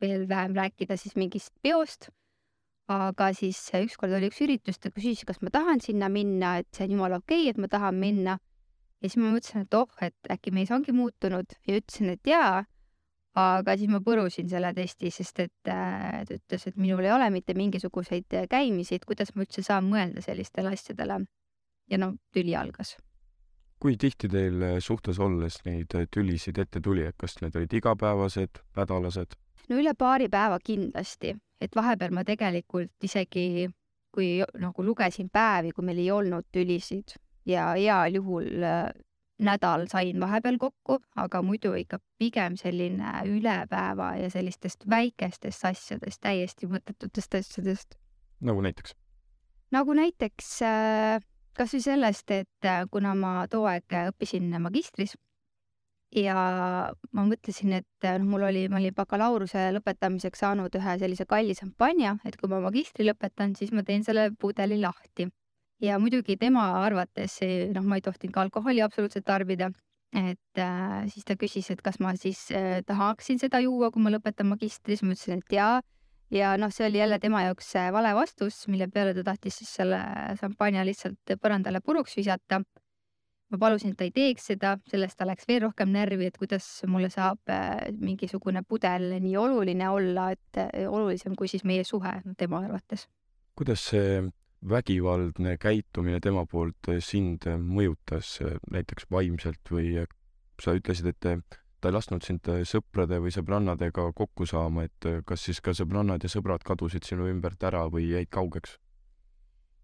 veel 0.00 0.24
vähem 0.28 0.56
rääkida 0.56 0.96
siis 0.96 1.16
mingist 1.16 1.52
peost. 1.62 2.10
aga 2.88 3.32
siis 3.32 3.58
ükskord 3.78 4.12
oli 4.12 4.28
üks 4.28 4.40
üritus, 4.44 4.78
ta 4.78 4.90
küsis, 4.90 5.24
kas 5.24 5.40
ma 5.40 5.50
tahan 5.50 5.80
sinna 5.80 6.08
minna, 6.08 6.58
et 6.60 6.68
see 6.74 6.84
on 6.88 6.96
jumala 6.98 7.20
okei 7.22 7.44
okay,, 7.46 7.50
et 7.50 7.58
ma 7.58 7.68
tahan 7.68 7.94
minna. 7.94 8.38
ja 9.00 9.08
siis 9.08 9.20
ma 9.22 9.32
mõtlesin, 9.32 9.64
et 9.66 9.74
oh, 9.74 9.88
et 10.00 10.30
äkki 10.30 10.52
mees 10.52 10.70
ongi 10.70 10.92
muutunud 10.92 11.56
ja 11.66 11.78
ütlesin, 11.80 12.12
et 12.16 12.26
jaa, 12.26 12.64
aga 13.38 13.76
siis 13.80 13.90
ma 13.90 14.02
põrusin 14.04 14.48
selle 14.50 14.72
testi, 14.76 15.10
sest 15.10 15.40
et 15.46 15.70
äh, 15.70 16.20
ta 16.28 16.36
ütles, 16.36 16.66
et 16.68 16.76
minul 16.76 17.04
ei 17.06 17.12
ole 17.14 17.30
mitte 17.32 17.54
mingisuguseid 17.56 18.36
käimisi, 18.50 18.98
et 18.98 19.06
kuidas 19.08 19.32
ma 19.34 19.46
üldse 19.46 19.64
saan 19.64 19.88
mõelda 19.88 20.24
sellistele 20.24 20.74
asjadele. 20.76 21.22
ja 21.90 21.98
no 21.98 22.14
tüli 22.32 22.54
algas. 22.56 22.96
kui 23.80 23.96
tihti 23.96 24.28
teil 24.28 24.62
äh, 24.62 24.78
suhtes 24.80 25.18
olles 25.18 25.58
neid 25.64 25.94
äh, 25.94 26.06
tülisid 26.10 26.58
ette 26.58 26.80
tuli, 26.80 27.02
et 27.02 27.16
kas 27.18 27.40
need 27.40 27.56
olid 27.56 27.72
igapäevased, 27.72 28.60
nädalased? 28.76 29.38
no 29.68 29.78
üle 29.80 29.94
paari 29.94 30.28
päeva 30.28 30.58
kindlasti, 30.58 31.34
et 31.60 31.76
vahepeal 31.76 32.12
ma 32.12 32.24
tegelikult 32.24 32.92
isegi 33.02 33.68
kui 34.12 34.42
nagu 34.60 34.84
lugesin 34.84 35.30
päevi, 35.32 35.72
kui 35.72 35.84
meil 35.84 35.98
ei 35.98 36.10
olnud 36.10 36.44
tülisid 36.52 37.16
ja 37.48 37.72
heal 37.72 38.20
juhul 38.20 38.60
nädal 39.44 39.86
sain 39.90 40.20
vahepeal 40.20 40.58
kokku, 40.60 40.98
aga 41.16 41.42
muidu 41.42 41.74
ikka 41.78 41.98
pigem 42.18 42.56
selline 42.60 43.22
üle 43.28 43.56
päeva 43.70 44.12
ja 44.20 44.30
sellistest 44.32 44.86
väikestest 44.90 45.66
asjadest, 45.72 46.22
täiesti 46.22 46.70
mõttetutest 46.70 47.38
asjadest. 47.40 47.98
nagu 48.40 48.62
näiteks? 48.64 48.96
nagu 49.72 49.94
näiteks 49.96 50.54
äh, 50.68 51.18
kas 51.56 51.74
või 51.76 51.84
sellest, 51.84 52.30
et 52.30 52.68
äh, 52.68 52.86
kuna 52.90 53.14
ma 53.18 53.34
too 53.50 53.66
aeg 53.68 53.98
õppisin 54.12 54.48
magistris 54.60 55.16
ja 56.16 56.36
ma 57.12 57.24
mõtlesin, 57.24 57.72
et 57.80 58.08
noh, 58.20 58.26
mul 58.34 58.46
oli, 58.48 58.66
ma 58.68 58.80
olin 58.80 58.94
bakalaureuse 58.96 59.70
lõpetamiseks 59.78 60.44
saanud 60.44 60.74
ühe 60.76 60.96
sellise 61.00 61.26
kalli 61.28 61.56
šampanja, 61.56 62.18
et 62.28 62.36
kui 62.40 62.50
ma 62.52 62.60
magistri 62.64 63.06
lõpetan, 63.08 63.56
siis 63.56 63.72
ma 63.72 63.84
teen 63.86 64.04
selle 64.04 64.30
pudeli 64.38 64.80
lahti 64.80 65.30
ja 65.82 65.98
muidugi 65.98 66.36
tema 66.40 66.66
arvates, 66.82 67.40
noh, 67.74 67.86
ma 67.86 67.98
ei 67.98 68.04
tohtinud 68.04 68.34
ka 68.34 68.44
alkoholi 68.46 68.82
absoluutselt 68.84 69.26
tarbida, 69.26 69.70
et 70.12 70.60
äh, 70.60 71.08
siis 71.08 71.24
ta 71.26 71.36
küsis, 71.40 71.70
et 71.72 71.80
kas 71.84 71.98
ma 72.02 72.12
siis 72.20 72.44
äh, 72.54 72.82
tahaksin 72.86 73.40
seda 73.40 73.62
juua, 73.64 73.90
kui 73.90 74.04
ma 74.04 74.12
lõpetan 74.12 74.50
magistris, 74.50 75.02
ma 75.02 75.16
ütlesin, 75.16 75.40
et 75.42 75.56
jaa. 75.56 75.80
ja 76.32 76.54
noh, 76.56 76.70
see 76.72 76.86
oli 76.86 77.00
jälle 77.00 77.18
tema 77.20 77.42
jaoks 77.46 77.74
äh, 77.80 77.90
vale 77.92 78.12
vastus, 78.16 78.66
mille 78.68 78.88
peale 78.92 79.14
ta 79.16 79.24
tahtis 79.32 79.58
siis 79.60 79.72
selle 79.80 79.98
šampanja 80.40 80.84
lihtsalt 80.84 81.36
põrandale 81.40 81.80
puruks 81.80 82.16
visata. 82.16 82.62
ma 83.52 83.58
palusin, 83.60 83.92
et 83.92 83.98
ta 84.00 84.04
ei 84.04 84.12
teeks 84.12 84.46
seda, 84.48 84.76
sellest 84.88 85.18
ta 85.18 85.26
läks 85.28 85.44
veel 85.48 85.66
rohkem 85.66 85.90
närvi, 85.92 86.30
et 86.30 86.38
kuidas 86.40 86.66
mulle 86.88 87.10
saab 87.12 87.40
äh, 87.52 87.88
mingisugune 88.00 88.62
pudel 88.68 89.18
nii 89.20 89.36
oluline 89.36 89.88
olla, 89.88 90.30
et 90.32 90.60
äh, 90.60 90.86
olulisem 90.88 91.34
kui 91.36 91.48
siis 91.48 91.64
meie 91.64 91.84
suhe 91.84 92.20
tema 92.38 92.62
arvates. 92.64 93.08
kuidas 93.56 93.88
see 93.90 94.22
vägivaldne 94.68 95.56
käitumine 95.58 96.20
tema 96.20 96.46
poolt 96.46 96.88
eh, 96.88 97.00
sind 97.00 97.46
eh, 97.46 97.58
mõjutas 97.58 98.36
eh, 98.44 98.58
näiteks 98.70 99.08
vaimselt 99.10 99.70
või 99.70 100.04
sa 100.62 100.74
ütlesid, 100.78 101.08
et 101.10 101.20
ta 101.82 101.90
ei 101.90 101.96
lasknud 101.96 102.22
sind 102.22 102.46
sõprade 102.68 103.18
või 103.18 103.32
sõbrannadega 103.34 104.12
kokku 104.14 104.46
saama, 104.46 104.84
et 104.86 105.08
kas 105.26 105.48
siis 105.48 105.58
ka 105.60 105.74
sõbrannad 105.74 106.22
ja 106.22 106.30
sõbrad 106.30 106.62
kadusid 106.62 107.02
sinu 107.08 107.26
ümbert 107.26 107.62
ära 107.66 107.88
või 107.90 108.12
jäid 108.12 108.30
kaugeks? 108.30 108.78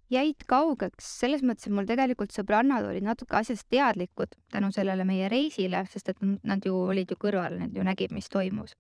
jäid 0.08 0.44
kaugeks 0.48 1.08
selles 1.20 1.42
mõttes, 1.42 1.66
et 1.66 1.74
mul 1.74 1.88
tegelikult 1.88 2.32
sõbrannad 2.32 2.86
olid 2.86 3.04
natuke 3.04 3.36
asjast 3.36 3.66
teadlikud 3.68 4.38
tänu 4.52 4.70
sellele 4.72 5.04
meie 5.04 5.28
reisile, 5.28 5.82
sest 5.90 6.14
et 6.14 6.22
nad 6.22 6.64
ju 6.64 6.76
olid 6.86 7.10
ju 7.10 7.18
kõrval, 7.20 7.58
nad 7.58 7.74
ju 7.74 7.84
nägid, 7.84 8.14
mis 8.14 8.30
toimus. 8.30 8.72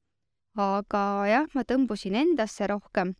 aga 0.56 1.02
jah, 1.26 1.50
ma 1.54 1.66
tõmbusin 1.66 2.16
endasse 2.16 2.66
rohkem 2.70 3.16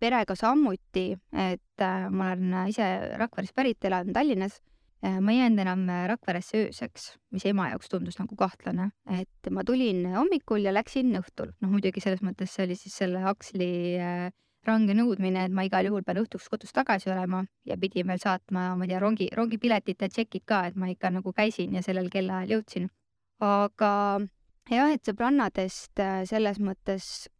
perega 0.00 0.36
samuti, 0.38 1.12
et 1.36 1.84
äh, 1.84 2.08
ma 2.10 2.32
olen 2.34 2.68
ise 2.70 2.88
Rakverest 3.20 3.54
pärit, 3.56 3.84
elan 3.84 4.12
Tallinnas. 4.16 4.60
Äh, 5.04 5.16
ma 5.20 5.32
ei 5.32 5.40
jäänud 5.40 5.62
enam 5.64 5.86
Rakveresse 6.10 6.66
ööseks, 6.66 7.14
mis 7.32 7.46
ema 7.48 7.70
jaoks 7.70 7.88
tundus 7.92 8.18
nagu 8.20 8.36
kahtlane, 8.36 8.90
et 9.16 9.50
ma 9.52 9.64
tulin 9.64 10.04
hommikul 10.16 10.66
ja 10.66 10.74
läksin 10.76 11.14
õhtul. 11.20 11.54
noh, 11.60 11.72
muidugi 11.72 12.02
selles 12.04 12.20
mõttes 12.24 12.52
see 12.52 12.66
oli 12.68 12.76
siis 12.76 12.96
selle 13.00 13.22
Aksli 13.30 13.70
äh, 14.00 14.28
range 14.68 14.96
nõudmine, 14.96 15.46
et 15.48 15.54
ma 15.56 15.64
igal 15.64 15.88
juhul 15.88 16.04
pean 16.04 16.20
õhtuks 16.20 16.50
kodus 16.52 16.74
tagasi 16.76 17.08
olema 17.12 17.44
ja 17.64 17.78
pidi 17.80 18.04
veel 18.04 18.20
saatma, 18.20 18.74
ma 18.76 18.84
ei 18.84 18.92
tea, 18.92 19.00
rongi, 19.00 19.30
rongipiletite 19.36 20.10
tšekid 20.12 20.44
ka, 20.44 20.66
et 20.68 20.76
ma 20.76 20.90
ikka 20.92 21.12
nagu 21.14 21.32
käisin 21.32 21.76
ja 21.76 21.84
sellel 21.86 22.12
kellaajal 22.12 22.58
jõudsin. 22.58 22.90
aga 23.40 23.92
jah, 24.68 24.92
et 24.92 25.04
sõbrannadest 25.08 26.02
selles 26.28 26.60
mõttes 26.60 27.30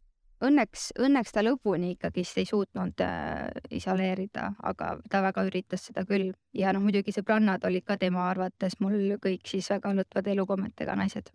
õnneks, 0.45 0.91
õnneks 0.99 1.33
ta 1.35 1.43
lõpuni 1.45 1.93
ikkagist 1.95 2.39
ei 2.41 2.47
suutnud 2.49 3.01
äh, 3.05 3.47
isoleerida, 3.73 4.51
aga 4.63 4.95
ta 5.11 5.21
väga 5.25 5.45
üritas 5.47 5.87
seda 5.89 6.03
küll 6.09 6.31
ja 6.57 6.73
noh, 6.73 6.83
muidugi 6.83 7.13
sõbrannad 7.15 7.65
olid 7.67 7.85
ka 7.87 7.97
tema 8.01 8.27
arvates 8.29 8.79
mul 8.79 9.17
kõik 9.21 9.47
siis 9.49 9.69
väga 9.73 9.93
lõtvade 10.01 10.33
elukommetega 10.35 10.95
naised. 10.99 11.31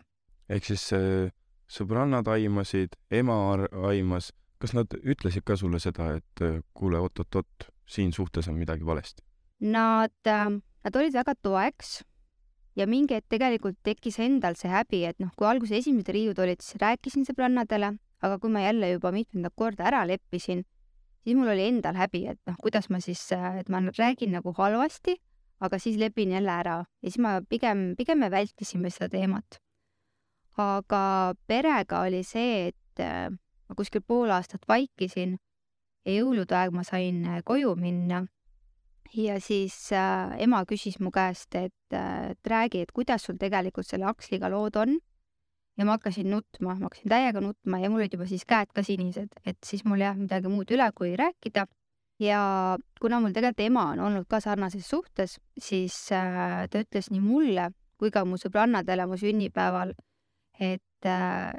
ehk 0.48 0.64
siis 0.64 0.88
äh, 0.96 1.30
sõbrannad 1.66 2.28
aimasid, 2.30 2.98
ema 3.10 3.38
aimas, 3.90 4.32
kas 4.62 4.74
nad 4.74 4.92
ütlesid 5.02 5.44
ka 5.46 5.56
sulle 5.56 5.80
seda, 5.82 6.16
et 6.20 6.44
äh, 6.44 6.60
kuule, 6.74 7.00
oot-oot-oot, 7.02 7.70
siin 7.86 8.12
suhtes 8.12 8.48
on 8.48 8.58
midagi 8.58 8.86
valesti? 8.86 9.22
Nad 9.60 10.28
äh,, 10.28 10.50
nad 10.84 10.96
olid 10.98 11.14
väga 11.16 11.34
toeks 11.42 12.00
ja 12.76 12.86
mingi 12.86 13.16
hetk 13.16 13.28
tegelikult 13.32 13.78
tekkis 13.82 14.18
endal 14.20 14.56
see 14.56 14.70
häbi, 14.70 15.04
et 15.08 15.20
noh, 15.22 15.32
kui 15.36 15.48
alguses 15.48 15.80
esimesed 15.80 16.12
riiud 16.12 16.38
olid, 16.38 16.60
siis 16.60 16.80
rääkisin 16.82 17.24
sõbrannadele 17.28 17.96
aga 18.24 18.38
kui 18.40 18.50
ma 18.52 18.64
jälle 18.64 18.90
juba 18.94 19.12
mitmendat 19.12 19.54
korda 19.56 19.86
ära 19.90 20.04
leppisin, 20.08 20.64
siis 21.24 21.36
mul 21.36 21.52
oli 21.52 21.68
endal 21.68 21.96
häbi, 21.98 22.24
et 22.32 22.40
noh, 22.48 22.56
kuidas 22.62 22.88
ma 22.90 23.00
siis, 23.02 23.22
et 23.32 23.68
ma 23.72 23.82
räägin 23.86 24.34
nagu 24.36 24.54
halvasti, 24.56 25.16
aga 25.60 25.78
siis 25.80 25.98
lepin 26.00 26.34
jälle 26.36 26.52
ära 26.52 26.78
ja 26.84 27.10
siis 27.10 27.20
ma 27.22 27.38
pigem, 27.48 27.94
pigem 27.96 28.20
me 28.20 28.30
vältisime 28.30 28.90
seda 28.90 29.08
teemat. 29.12 29.60
aga 30.56 31.34
perega 31.46 32.00
oli 32.08 32.22
see, 32.24 32.68
et 32.68 33.00
äh, 33.04 33.28
ma 33.68 33.74
kuskil 33.76 34.00
pool 34.00 34.30
aastat 34.32 34.62
vaikisin 34.68 35.36
ja 36.06 36.14
jõulude 36.14 36.56
aeg 36.56 36.72
ma 36.72 36.84
sain 36.84 37.26
äh, 37.28 37.42
koju 37.44 37.74
minna 37.76 38.22
ja 39.14 39.40
siis 39.40 39.74
äh, 39.92 40.34
ema 40.42 40.64
küsis 40.68 40.98
mu 41.00 41.10
käest, 41.14 41.54
et, 41.54 41.92
äh, 41.92 42.32
et 42.32 42.50
räägi, 42.50 42.82
et 42.82 42.92
kuidas 42.92 43.26
sul 43.26 43.38
tegelikult 43.40 43.86
selle 43.86 44.08
Aksliga 44.10 44.50
lood 44.50 44.76
on 44.76 44.96
ja 45.76 45.84
ma 45.84 45.96
hakkasin 45.96 46.30
nutma, 46.30 46.74
ma 46.74 46.88
hakkasin 46.88 47.10
täiega 47.12 47.42
nutma 47.44 47.80
ja 47.82 47.90
mul 47.90 48.02
olid 48.02 48.16
juba 48.16 48.28
siis 48.28 48.46
käed 48.48 48.72
ka 48.74 48.84
sinised, 48.86 49.32
et 49.46 49.58
siis 49.64 49.84
mul 49.84 50.00
ei 50.00 50.08
jäänud 50.08 50.26
midagi 50.26 50.52
muud 50.52 50.72
üle, 50.72 50.88
kui 50.96 51.16
rääkida. 51.16 51.66
ja 52.20 52.40
kuna 53.00 53.20
mul 53.20 53.34
tegelikult 53.36 53.66
ema 53.66 53.90
on 53.92 54.00
olnud 54.00 54.24
ka 54.28 54.40
sarnases 54.40 54.88
suhtes, 54.88 55.36
siis 55.60 55.96
äh, 56.12 56.64
ta 56.70 56.80
ütles 56.80 57.10
nii 57.12 57.20
mulle 57.20 57.70
kui 58.00 58.10
ka 58.12 58.24
mu 58.24 58.38
sõbrannadele 58.40 59.06
mu 59.08 59.16
sünnipäeval, 59.20 59.92
et 60.60 61.08
äh, 61.08 61.52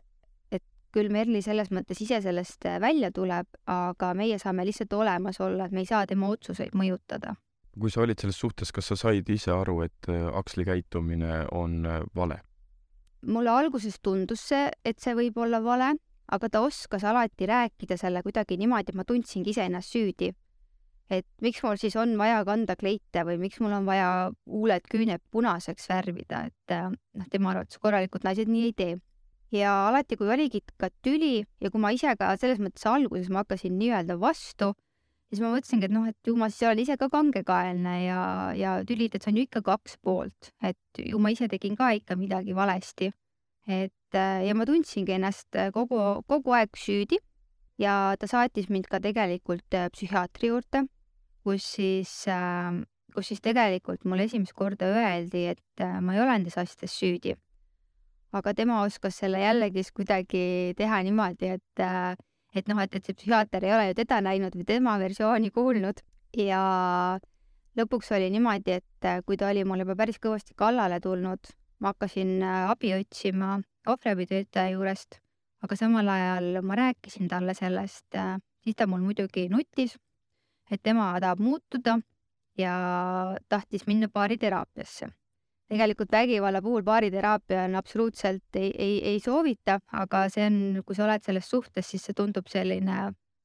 küll 0.95 1.11
Merli 1.13 1.41
selles 1.45 1.69
mõttes 1.73 1.99
ise 2.03 2.19
sellest 2.23 2.65
äh, 2.67 2.79
välja 2.83 3.11
tuleb, 3.15 3.49
aga 3.71 4.13
meie 4.17 4.39
saame 4.41 4.65
lihtsalt 4.67 4.93
olemas 4.97 5.39
olla, 5.43 5.67
et 5.67 5.75
me 5.75 5.83
ei 5.83 5.89
saa 5.89 6.05
tema 6.07 6.31
otsuseid 6.33 6.75
mõjutada. 6.77 7.35
kui 7.77 7.91
sa 7.93 8.01
olid 8.01 8.17
selles 8.17 8.39
suhtes, 8.41 8.71
kas 8.73 8.87
sa 8.89 8.95
said 8.97 9.27
ise 9.29 9.51
aru, 9.53 9.81
et 9.85 10.09
äh, 10.09 10.25
Aksli 10.33 10.65
käitumine 10.65 11.45
on 11.51 11.85
äh, 11.85 12.01
vale? 12.15 12.41
mulle 13.27 13.49
alguses 13.49 13.99
tundus 14.01 14.41
see, 14.49 14.69
et 14.85 14.99
see 15.01 15.13
võib 15.17 15.37
olla 15.41 15.59
vale, 15.61 15.93
aga 16.31 16.49
ta 16.49 16.61
oskas 16.61 17.03
alati 17.03 17.47
rääkida 17.49 17.97
selle 17.97 18.21
kuidagi 18.23 18.57
niimoodi, 18.57 18.93
et 18.93 18.99
ma 18.99 19.03
tundsingi 19.03 19.51
iseennast 19.51 19.93
süüdi. 19.93 20.33
et 21.09 21.25
miks 21.41 21.61
mul 21.63 21.77
siis 21.79 21.95
on 21.95 22.17
vaja 22.19 22.41
kanda 22.45 22.75
kleite 22.75 23.23
või 23.23 23.37
miks 23.39 23.61
mul 23.63 23.71
on 23.71 23.85
vaja 23.87 24.31
huuled, 24.45 24.83
küüned 24.91 25.21
punaseks 25.31 25.87
värvida, 25.89 26.41
et 26.49 26.73
noh, 26.75 27.29
tema 27.31 27.53
arvates 27.53 27.79
korralikud 27.79 28.27
naised 28.27 28.51
nii 28.51 28.65
ei 28.65 28.73
tee. 28.73 28.97
Ja 29.51 29.87
alati, 29.87 30.17
kui 30.19 30.29
oligi 30.33 30.63
ka 30.77 30.89
tüli 31.03 31.45
ja 31.61 31.71
kui 31.71 31.81
ma 31.81 31.93
ise 31.95 32.15
ka 32.19 32.33
selles 32.37 32.59
mõttes 32.59 32.85
alguses 32.89 33.29
ma 33.31 33.45
hakkasin 33.45 33.77
nii-öelda 33.79 34.19
vastu 34.19 34.73
siis 35.27 35.43
ma 35.43 35.51
mõtlesingi, 35.51 35.87
et 35.87 35.93
noh, 35.93 36.07
et 36.07 36.29
ju 36.29 36.35
ma 36.39 36.49
siis 36.51 36.67
olen 36.69 36.81
ise 36.83 36.97
ka 36.99 37.09
kangekaelne 37.11 37.95
ja, 38.05 38.21
ja 38.57 38.75
tülideks 38.87 39.27
on 39.29 39.39
ju 39.39 39.45
ikka 39.47 39.63
kaks 39.65 39.97
poolt, 40.03 40.51
et 40.63 41.01
ju 41.03 41.19
ma 41.21 41.33
ise 41.33 41.49
tegin 41.51 41.75
ka 41.79 41.91
ikka 41.97 42.17
midagi 42.19 42.55
valesti. 42.55 43.11
et 43.67 44.15
äh, 44.15 44.45
ja 44.47 44.53
ma 44.55 44.63
tundsingi 44.63 45.11
ennast 45.17 45.55
äh, 45.59 45.73
kogu, 45.75 45.99
kogu 46.23 46.53
aeg 46.55 46.77
süüdi 46.79 47.17
ja 47.77 48.15
ta 48.15 48.27
saatis 48.27 48.69
mind 48.71 48.87
ka 48.87 49.01
tegelikult 49.03 49.75
äh, 49.75 49.89
psühhiaatri 49.91 50.53
juurde, 50.53 50.85
kus 51.43 51.65
siis, 51.75 52.13
kus 53.15 53.27
siis 53.27 53.43
tegelikult 53.43 54.07
mulle 54.07 54.23
esimest 54.27 54.55
korda 54.55 54.87
öeldi, 54.87 55.43
et 55.51 55.83
ma 56.03 56.15
ei 56.15 56.23
ole 56.23 56.39
nendes 56.39 56.55
asjades 56.59 56.95
süüdi. 56.95 57.35
Aga 58.37 58.53
tema 58.57 58.81
oskas 58.85 59.19
selle 59.23 59.41
jällegi 59.41 59.83
kuidagi 59.93 60.73
teha 60.77 61.01
niimoodi, 61.07 61.53
et 61.57 61.85
et 62.57 62.69
noh, 62.69 62.79
et, 62.81 62.95
et 62.95 63.05
see 63.05 63.13
psühhiaater 63.13 63.65
ei 63.67 63.73
ole 63.75 63.89
ju 63.89 63.97
teda 63.99 64.21
näinud 64.23 64.55
või 64.57 64.65
tema 64.65 64.95
versiooni 65.01 65.51
kuulnud 65.53 65.99
ja 66.37 66.61
lõpuks 67.77 68.11
oli 68.15 68.31
niimoodi, 68.33 68.79
et 68.79 69.09
kui 69.25 69.37
ta 69.37 69.51
oli 69.51 69.63
mulle 69.67 69.85
juba 69.85 69.97
päris 69.99 70.19
kõvasti 70.23 70.55
kallale 70.57 70.99
tulnud, 71.03 71.51
ma 71.79 71.93
hakkasin 71.93 72.41
äh, 72.41 72.71
abi 72.71 72.93
otsima 72.97 73.57
ohvriabitöötaja 73.87 74.73
juurest, 74.73 75.19
aga 75.63 75.77
samal 75.79 76.09
ajal 76.09 76.61
ma 76.65 76.77
rääkisin 76.79 77.29
talle 77.31 77.53
sellest, 77.57 78.07
äh, 78.17 78.37
siis 78.63 78.77
ta 78.77 78.87
mul 78.89 79.05
muidugi 79.05 79.47
nutis, 79.53 79.97
et 80.71 80.81
tema 80.83 81.13
tahab 81.21 81.43
muutuda 81.43 81.99
ja 82.57 82.73
tahtis 83.49 83.85
minna 83.87 84.09
baariteraapiasse. 84.09 85.11
Tegelikult 85.67 86.11
vägivalla 86.11 86.61
puhul 86.63 86.83
baariteraapia 86.87 87.65
on 87.67 87.75
absoluutselt 87.75 88.55
ei, 88.55 88.71
ei, 88.77 88.97
ei 89.11 89.19
soovita, 89.19 89.79
aga 89.91 90.27
see 90.31 90.45
on, 90.47 90.59
kui 90.85 90.95
sa 90.95 91.05
oled 91.07 91.25
selles 91.25 91.49
suhtes, 91.49 91.89
siis 91.91 92.05
see 92.07 92.15
tundub 92.17 92.47
selline 92.51 92.99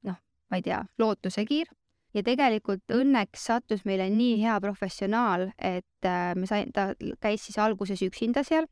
noh, 0.06 0.18
ma 0.50 0.60
ei 0.60 0.66
tea, 0.66 0.82
lootusekiir. 1.02 1.70
ja 2.12 2.20
tegelikult 2.22 2.92
õnneks 2.92 3.46
sattus 3.48 3.86
meile 3.88 4.10
nii 4.12 4.36
hea 4.42 4.58
professionaal, 4.60 5.48
et 5.56 6.06
äh, 6.06 6.34
me 6.36 6.46
sain, 6.46 6.68
ta 6.72 6.92
käis 7.24 7.46
siis 7.48 7.58
alguses 7.58 8.02
üksinda 8.04 8.44
seal, 8.44 8.68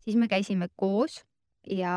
siis 0.00 0.16
me 0.16 0.28
käisime 0.28 0.70
koos 0.76 1.20
ja 1.68 1.94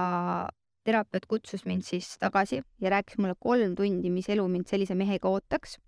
terapeut 0.88 1.26
kutsus 1.28 1.66
mind 1.66 1.88
siis 1.88 2.14
tagasi 2.20 2.62
ja 2.84 2.92
rääkis 2.92 3.18
mulle 3.18 3.36
kolm 3.40 3.76
tundi, 3.76 4.12
mis 4.12 4.30
elu 4.30 4.46
mind 4.48 4.70
sellise 4.70 4.96
mehega 4.96 5.30
ootaks. 5.30 5.80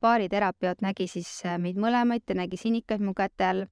baariterapeut 0.00 0.82
nägi 0.84 1.06
siis 1.08 1.28
äh, 1.44 1.58
meid 1.58 1.76
mõlemaid, 1.76 2.22
ta 2.26 2.34
nägi 2.34 2.56
sinikaid 2.60 3.02
mu 3.02 3.14
käte 3.16 3.44
all 3.44 3.66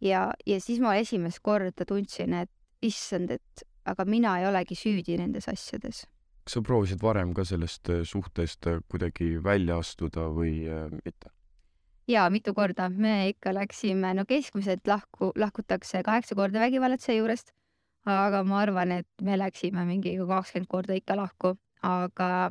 ja, 0.00 0.28
ja 0.46 0.60
siis 0.60 0.80
ma 0.82 0.94
esimest 0.98 1.42
korda 1.42 1.86
tundsin, 1.88 2.34
et 2.34 2.50
issand, 2.84 3.32
et 3.34 3.64
aga 3.88 4.04
mina 4.08 4.36
ei 4.40 4.46
olegi 4.48 4.76
süüdi 4.78 5.18
nendes 5.20 5.48
asjades. 5.50 6.04
kas 6.44 6.56
sa 6.56 6.62
proovisid 6.64 7.02
varem 7.04 7.34
ka 7.36 7.44
sellest 7.44 7.90
äh, 7.92 8.04
suhtest 8.08 8.66
äh, 8.66 8.80
kuidagi 8.88 9.34
välja 9.44 9.78
astuda 9.82 10.28
või 10.32 10.62
äh, 10.68 10.88
mitte? 11.04 11.32
jaa, 12.08 12.28
mitu 12.30 12.54
korda. 12.54 12.88
me 12.88 13.28
ikka 13.34 13.52
läksime, 13.54 14.14
no 14.14 14.24
keskmiselt 14.28 14.86
lahku, 14.86 15.32
lahkutakse 15.36 16.02
kaheksa 16.02 16.34
korda 16.38 16.60
vägivallatseja 16.60 17.18
juurest, 17.18 17.52
aga 18.08 18.44
ma 18.44 18.62
arvan, 18.62 18.92
et 19.02 19.08
me 19.22 19.36
läksime 19.36 19.84
mingi 19.84 20.16
kakskümmend 20.16 20.70
korda 20.70 20.96
ikka 20.96 21.18
lahku, 21.18 21.56
aga 21.82 22.50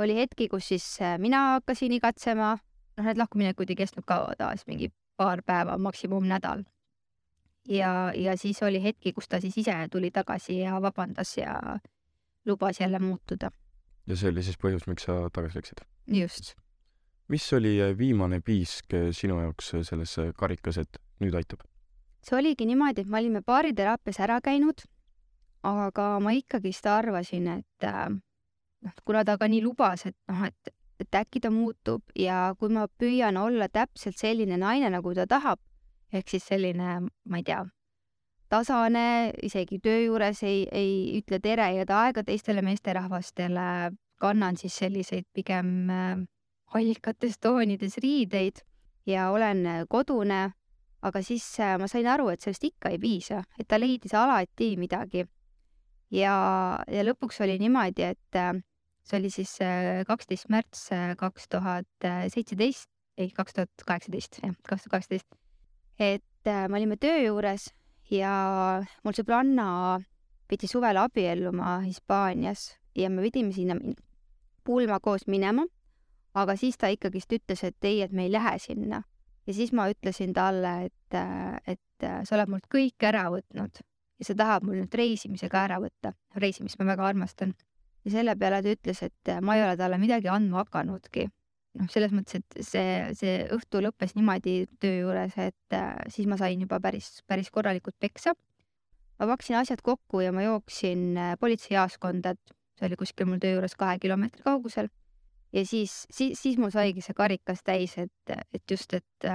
oli 0.00 0.14
hetki, 0.16 0.48
kus 0.48 0.70
siis 0.70 0.86
mina 1.18 1.56
hakkasin 1.56 1.92
igatsema, 1.92 2.54
noh, 2.96 3.04
need 3.04 3.18
lahkuminekud 3.18 3.70
ei 3.72 3.80
kestnud 3.82 4.06
kaua, 4.06 4.36
tavaliselt 4.38 4.70
mingi 4.70 4.92
paar 5.20 5.42
päeva, 5.46 5.78
maksimum 5.78 6.28
nädal. 6.28 6.64
ja, 7.68 8.12
ja 8.16 8.36
siis 8.40 8.62
oli 8.62 8.82
hetki, 8.82 9.12
kus 9.12 9.28
ta 9.28 9.40
siis 9.40 9.58
ise 9.60 9.76
tuli 9.92 10.10
tagasi 10.10 10.62
ja 10.62 10.80
vabandas 10.82 11.36
ja 11.36 11.78
lubas 12.46 12.80
jälle 12.80 12.98
muutuda. 12.98 13.50
ja 14.06 14.16
see 14.16 14.32
oli 14.32 14.42
siis 14.42 14.58
põhjus, 14.58 14.86
miks 14.88 15.04
sa 15.08 15.20
tagasi 15.32 15.60
läksid? 15.60 15.84
just. 16.22 16.54
mis 17.28 17.52
oli 17.52 17.76
äh, 17.82 17.92
viimane 17.98 18.40
piisk 18.40 18.94
äh, 18.94 19.10
sinu 19.12 19.40
jaoks 19.40 19.74
äh, 19.74 19.84
selles 19.84 20.16
karikas, 20.36 20.80
et 20.84 21.02
nüüd 21.20 21.36
aitab? 21.36 21.66
see 22.24 22.38
oligi 22.38 22.66
niimoodi, 22.66 23.04
et 23.04 23.12
me 23.12 23.20
olime 23.20 23.44
baariteraapias 23.46 24.20
ära 24.24 24.40
käinud, 24.44 24.84
aga 25.62 26.10
ma 26.20 26.32
ikkagist 26.36 26.86
arvasin, 26.86 27.48
et 27.60 27.88
noh, 27.88 29.00
kuna 29.04 29.24
ta 29.24 29.36
ka 29.40 29.48
nii 29.48 29.62
lubas, 29.64 30.06
et 30.08 30.16
noh, 30.28 30.44
et 30.48 30.74
et 31.00 31.18
äkki 31.22 31.40
ta 31.40 31.50
muutub 31.50 32.02
ja 32.18 32.54
kui 32.58 32.72
ma 32.72 32.86
püüan 33.00 33.38
olla 33.40 33.68
täpselt 33.68 34.18
selline 34.20 34.58
naine, 34.60 34.90
nagu 34.92 35.14
ta 35.14 35.26
tahab, 35.26 35.60
ehk 36.12 36.28
siis 36.28 36.46
selline, 36.50 37.00
ma 37.08 37.40
ei 37.40 37.46
tea, 37.46 37.62
tasane, 38.50 39.32
isegi 39.46 39.78
töö 39.82 40.04
juures 40.06 40.42
ei, 40.42 40.64
ei 40.72 41.20
ütle 41.20 41.40
tere 41.42 41.70
ja 41.76 41.86
aega 42.00 42.24
teistele 42.26 42.62
meesterahvastele, 42.66 43.94
kannan 44.20 44.58
siis 44.60 44.76
selliseid 44.82 45.28
pigem 45.32 45.90
äh, 45.90 46.16
allikates 46.74 47.38
toonides 47.40 47.98
riideid 48.02 48.60
ja 49.06 49.30
olen 49.30 49.64
kodune, 49.88 50.50
aga 51.02 51.22
siis 51.24 51.44
äh, 51.60 51.76
ma 51.80 51.88
sain 51.88 52.08
aru, 52.10 52.28
et 52.32 52.42
sellest 52.44 52.66
ikka 52.68 52.92
ei 52.92 52.98
piisa, 53.00 53.44
et 53.58 53.68
ta 53.68 53.78
leidis 53.80 54.14
alati 54.14 54.74
midagi. 54.76 55.24
ja, 56.10 56.34
ja 56.90 57.06
lõpuks 57.06 57.40
oli 57.44 57.58
niimoodi, 57.58 58.02
et 58.02 58.36
äh, 58.36 58.52
see 59.06 59.18
oli 59.18 59.30
siis 59.32 59.56
äh, 59.64 60.02
kaksteist 60.06 60.48
märts 60.52 60.88
äh, 60.92 61.14
kaks 61.18 61.48
tuhat 61.50 62.08
seitseteist, 62.28 62.88
ei, 63.18 63.30
kaks 63.34 63.56
tuhat 63.56 63.84
kaheksateist, 63.86 64.40
jah, 64.42 64.54
kaks 64.68 64.84
tuhat 64.84 64.96
kaheksateist. 64.96 65.28
et 65.98 66.46
äh, 66.46 66.68
me 66.68 66.78
olime 66.78 66.96
töö 66.96 67.18
juures 67.24 67.70
ja 68.10 68.32
mul 69.04 69.16
sõbranna 69.16 70.00
pidi 70.50 70.70
suvel 70.70 70.98
abielluma 70.98 71.80
Hispaanias 71.84 72.74
ja 72.96 73.10
me 73.10 73.22
pidime 73.22 73.52
sinna 73.54 73.76
pulma 74.64 75.00
koos 75.00 75.26
minema. 75.26 75.66
aga 76.34 76.56
siis 76.56 76.78
ta 76.78 76.88
ikkagist 76.88 77.32
ütles, 77.32 77.64
et 77.64 77.84
ei, 77.84 78.02
et 78.02 78.12
me 78.12 78.26
ei 78.26 78.32
lähe 78.32 78.58
sinna. 78.58 79.02
ja 79.46 79.54
siis 79.54 79.72
ma 79.72 79.88
ütlesin 79.90 80.34
talle, 80.34 80.90
et, 80.90 81.20
et 81.66 82.08
sa 82.24 82.36
oled 82.36 82.52
mult 82.52 82.68
kõik 82.70 83.02
ära 83.02 83.28
võtnud 83.30 83.82
ja 84.20 84.28
sa 84.28 84.36
tahad 84.36 84.64
mul 84.64 84.78
nüüd 84.82 84.94
reisimise 84.94 85.48
ka 85.48 85.64
ära 85.64 85.80
võtta. 85.80 86.12
reisimist 86.36 86.78
ma 86.78 86.92
väga 86.92 87.08
armastan 87.08 87.54
ja 88.04 88.14
selle 88.14 88.36
peale 88.38 88.60
ta 88.64 88.72
ütles, 88.72 89.02
et 89.04 89.32
äh, 89.32 89.40
ma 89.44 89.56
ei 89.56 89.64
ole 89.64 89.76
talle 89.78 89.98
midagi 90.00 90.30
andma 90.32 90.64
hakanudki. 90.64 91.28
noh, 91.78 91.86
selles 91.86 92.10
mõttes, 92.10 92.40
et 92.40 92.64
see, 92.66 92.94
see 93.14 93.34
õhtu 93.54 93.78
lõppes 93.84 94.16
niimoodi 94.16 94.64
töö 94.82 95.04
juures, 95.04 95.36
et 95.38 95.76
äh, 95.76 95.92
siis 96.10 96.26
ma 96.26 96.38
sain 96.40 96.64
juba 96.64 96.80
päris, 96.82 97.20
päris 97.30 97.50
korralikult 97.54 97.94
peksa. 98.00 98.34
ma 99.20 99.28
pakkisin 99.28 99.60
asjad 99.60 99.82
kokku 99.84 100.24
ja 100.24 100.32
ma 100.32 100.46
jooksin 100.46 101.12
äh, 101.16 101.36
politseijaoskonda, 101.40 102.34
et 102.34 102.56
see 102.78 102.88
oli 102.88 102.98
kuskil 102.98 103.28
mul 103.28 103.42
töö 103.42 103.58
juures 103.58 103.76
kahe 103.78 104.00
kilomeetri 104.02 104.42
kaugusel. 104.42 104.90
ja 105.52 105.64
siis, 105.66 106.06
siis, 106.10 106.40
siis 106.40 106.58
mul 106.58 106.74
saigi 106.74 107.04
see 107.04 107.14
karikas 107.14 107.62
täis, 107.62 107.98
et, 107.98 108.36
et 108.54 108.64
just, 108.70 108.94
et 108.94 109.30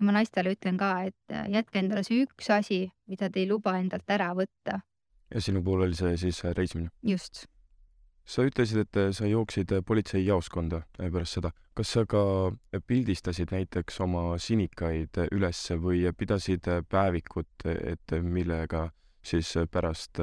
ma 0.00 0.12
naistele 0.16 0.54
ütlen 0.54 0.78
ka, 0.78 0.96
et 1.10 1.38
jätke 1.52 1.80
endale 1.82 2.04
see 2.06 2.24
üks 2.24 2.50
asi, 2.50 2.86
mida 3.10 3.28
te 3.28 3.42
ei 3.42 3.50
luba 3.50 3.76
endalt 3.78 4.08
ära 4.08 4.32
võtta. 4.32 4.80
ja 5.34 5.42
sinu 5.42 5.62
puhul 5.64 5.88
oli 5.88 5.98
see 5.98 6.16
siis 6.16 6.40
reisimine? 6.56 6.88
just 7.02 7.44
sa 8.24 8.44
ütlesid, 8.46 8.84
et 8.84 8.96
äh, 8.96 9.12
sa 9.12 9.28
jooksid 9.28 9.72
äh, 9.72 9.82
politseijaoskonda 9.86 10.82
äh, 11.00 11.10
pärast 11.12 11.38
seda. 11.38 11.52
kas 11.74 11.90
sa 11.92 12.04
ka 12.06 12.52
pildistasid 12.86 13.50
näiteks 13.50 14.00
oma 14.00 14.38
sinikaid 14.38 15.18
üles 15.34 15.62
või 15.82 16.04
pidasid 16.16 16.68
päevikut, 16.88 17.64
et 17.66 18.14
millega 18.22 18.92
siis 19.22 19.50
pärast 19.70 20.20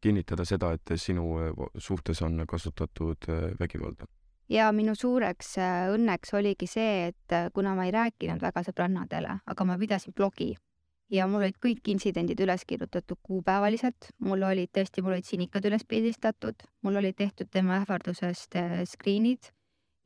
kinnitada 0.00 0.46
seda, 0.48 0.72
et 0.72 0.94
sinu 0.96 1.52
suhtes 1.76 2.22
on 2.22 2.46
kasutatud 2.48 3.28
vägivalda? 3.60 4.08
ja 4.48 4.72
minu 4.72 4.94
suureks 4.96 5.58
õnneks 5.92 6.32
oligi 6.32 6.66
see, 6.66 7.12
et 7.12 7.52
kuna 7.52 7.74
ma 7.76 7.84
ei 7.84 7.92
rääkinud 7.92 8.40
väga 8.40 8.64
sõbrannadele, 8.64 9.40
aga 9.44 9.68
ma 9.68 9.76
pidasin 9.76 10.16
blogi 10.16 10.54
ja 11.12 11.26
mul 11.28 11.44
olid 11.44 11.58
kõik 11.62 11.88
intsidendid 11.92 12.40
üles 12.40 12.64
kirjutatud 12.68 13.18
kuupäevaliselt, 13.22 14.08
mul 14.24 14.44
olid 14.46 14.70
tõesti, 14.74 15.02
mul 15.04 15.16
olid 15.16 15.28
sinikad 15.28 15.66
üles 15.68 15.84
pildistatud, 15.88 16.64
mul 16.82 17.00
olid 17.00 17.16
tehtud 17.18 17.50
tema 17.52 17.80
ähvardusest 17.82 18.56
äh, 18.60 18.80
screen'id. 18.88 19.52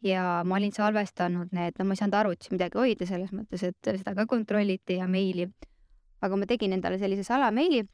Ja 0.03 0.45
ma 0.47 0.61
olin 0.61 0.71
salvestanud 0.71 1.51
need, 1.51 1.75
no 1.79 1.85
ma 1.89 1.95
ei 1.97 1.99
saanud 1.99 2.15
arvutis 2.15 2.53
midagi 2.53 2.79
hoida 2.79 3.07
selles 3.07 3.33
mõttes, 3.35 3.65
et 3.67 3.89
seda 3.89 4.15
ka 4.15 4.29
kontrolliti 4.31 5.01
ja 5.01 5.09
meili. 5.11 5.49
aga 6.23 6.37
ma 6.37 6.47
tegin 6.47 6.73
endale 6.73 6.99
sellise 6.99 7.25
salameili, 7.27 7.85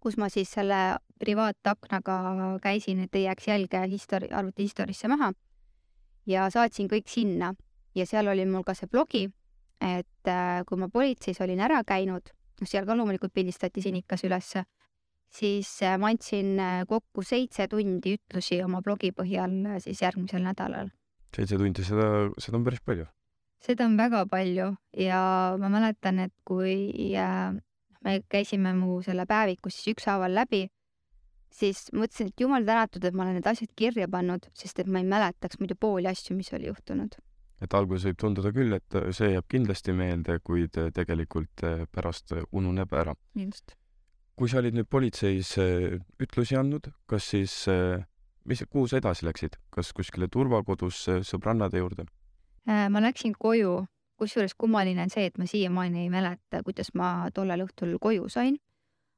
kus 0.00 0.16
ma 0.16 0.28
siis 0.30 0.50
selle 0.54 0.98
privaataknaga 1.18 2.18
käisin, 2.62 3.00
et 3.02 3.14
ei 3.14 3.24
jääks 3.26 3.46
jälge 3.48 3.80
histori-, 3.90 4.32
arvuti 4.32 4.62
historisse 4.62 5.08
maha. 5.08 5.32
ja 6.26 6.50
saatsin 6.50 6.88
kõik 6.88 7.06
sinna. 7.06 7.54
Ja 7.94 8.06
seal 8.06 8.28
oli 8.28 8.44
mul 8.46 8.62
ka 8.62 8.74
see 8.74 8.90
blogi, 8.90 9.28
et 9.80 10.28
äh, 10.30 10.62
kui 10.66 10.78
ma 10.80 10.88
politseis 10.92 11.40
olin 11.44 11.60
ära 11.64 11.82
käinud, 11.86 12.32
noh, 12.60 12.68
seal 12.68 12.86
ka 12.88 12.96
loomulikult 12.96 13.34
pildistati 13.36 13.84
sinikas 13.84 14.24
ülesse, 14.28 14.64
siis 15.32 15.70
äh, 15.84 15.96
ma 16.00 16.12
andsin 16.12 16.56
äh, 16.62 16.84
kokku 16.88 17.24
seitse 17.26 17.68
tundi 17.68 18.16
ütlusi 18.16 18.62
oma 18.64 18.82
blogi 18.84 19.12
põhjal 19.16 19.76
siis 19.84 20.00
järgmisel 20.02 20.44
nädalal. 20.46 20.92
seitse 21.36 21.58
tundi, 21.60 21.84
seda, 21.84 22.30
seda 22.40 22.60
on 22.60 22.64
päris 22.64 22.80
palju. 22.84 23.08
seda 23.66 23.88
on 23.88 23.98
väga 23.98 24.24
palju 24.30 24.70
ja 25.02 25.20
ma 25.60 25.72
mäletan, 25.72 26.22
et 26.24 26.34
kui 26.44 27.12
me 28.06 28.16
käisime 28.30 28.72
mu 28.76 29.02
selle 29.02 29.26
päeviku 29.26 29.72
siis 29.72 29.96
ükshaaval 29.96 30.34
läbi, 30.36 30.66
siis 31.52 31.88
mõtlesin, 31.92 32.30
et 32.30 32.40
jumal 32.40 32.64
tänatud, 32.64 33.04
et 33.04 33.16
ma 33.16 33.24
olen 33.24 33.40
need 33.40 33.48
asjad 33.50 33.72
kirja 33.76 34.08
pannud, 34.08 34.48
sest 34.54 34.80
et 34.80 34.88
ma 34.88 35.02
ei 35.02 35.08
mäletaks 35.08 35.60
muidu 35.60 35.76
pooli 35.80 36.08
asju, 36.08 36.36
mis 36.36 36.52
oli 36.56 36.70
juhtunud 36.70 37.16
et 37.62 37.74
alguses 37.74 38.10
võib 38.10 38.20
tunduda 38.20 38.52
küll, 38.52 38.76
et 38.76 38.98
see 39.16 39.32
jääb 39.32 39.48
kindlasti 39.48 39.94
meelde, 39.96 40.38
kuid 40.44 40.76
tegelikult 40.94 41.64
eh, 41.64 41.84
pärast 41.92 42.34
ununeb 42.50 42.92
ära. 42.92 43.14
just. 43.34 43.76
kui 44.36 44.50
sa 44.52 44.60
olid 44.60 44.76
nüüd 44.76 44.88
politseis 44.92 45.54
ütlusi 46.20 46.58
andnud, 46.60 46.90
kas 47.08 47.30
siis, 47.32 47.54
mis, 48.44 48.62
kuhu 48.68 48.84
sa 48.90 48.98
edasi 49.00 49.24
läksid, 49.24 49.56
kas 49.72 49.94
kuskile 49.96 50.28
turvakodusse 50.28 51.22
sõbrannade 51.24 51.80
juurde? 51.80 52.04
Äh, 52.68 52.88
ma 52.92 53.00
läksin 53.00 53.32
koju, 53.38 53.86
kusjuures 54.20 54.52
kummaline 54.58 55.06
on 55.06 55.12
see, 55.12 55.28
et 55.30 55.38
ma 55.38 55.46
siiamaani 55.48 56.02
ei 56.04 56.10
mäleta, 56.12 56.60
kuidas 56.66 56.92
ma 56.98 57.30
tollel 57.34 57.64
õhtul 57.64 57.96
koju 58.02 58.28
sain. 58.28 58.58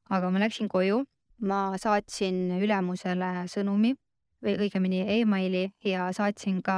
aga 0.09 0.31
ma 0.31 0.38
läksin 0.40 0.68
koju, 0.68 1.03
ma 1.40 1.77
saatsin 1.77 2.61
ülemusele 2.62 3.48
sõnumi 3.51 3.94
või 4.44 4.55
õigemini 4.66 5.03
emaili 5.18 5.64
ja 5.85 6.09
saatsin 6.14 6.61
ka 6.62 6.77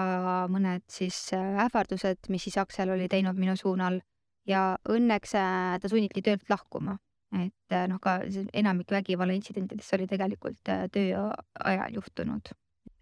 mõned 0.52 0.84
siis 0.90 1.18
äh, 1.36 1.58
ähvardused, 1.66 2.30
mis 2.32 2.46
siis 2.46 2.58
Aksel 2.60 2.92
oli 2.94 3.08
teinud 3.08 3.38
minu 3.40 3.56
suunal 3.56 4.00
ja 4.48 4.78
õnneks 4.88 5.36
äh, 5.38 5.76
ta 5.80 5.90
sunniti 5.92 6.22
töölt 6.24 6.48
lahkuma. 6.48 6.98
et 7.36 7.72
äh, 7.72 7.86
noh, 7.88 8.00
ka 8.02 8.20
enamik 8.52 8.90
vägivallaintsidentidest 8.90 9.94
oli 9.94 10.06
tegelikult 10.10 10.62
töö 10.92 11.26
ajal 11.64 12.00
juhtunud. 12.00 12.48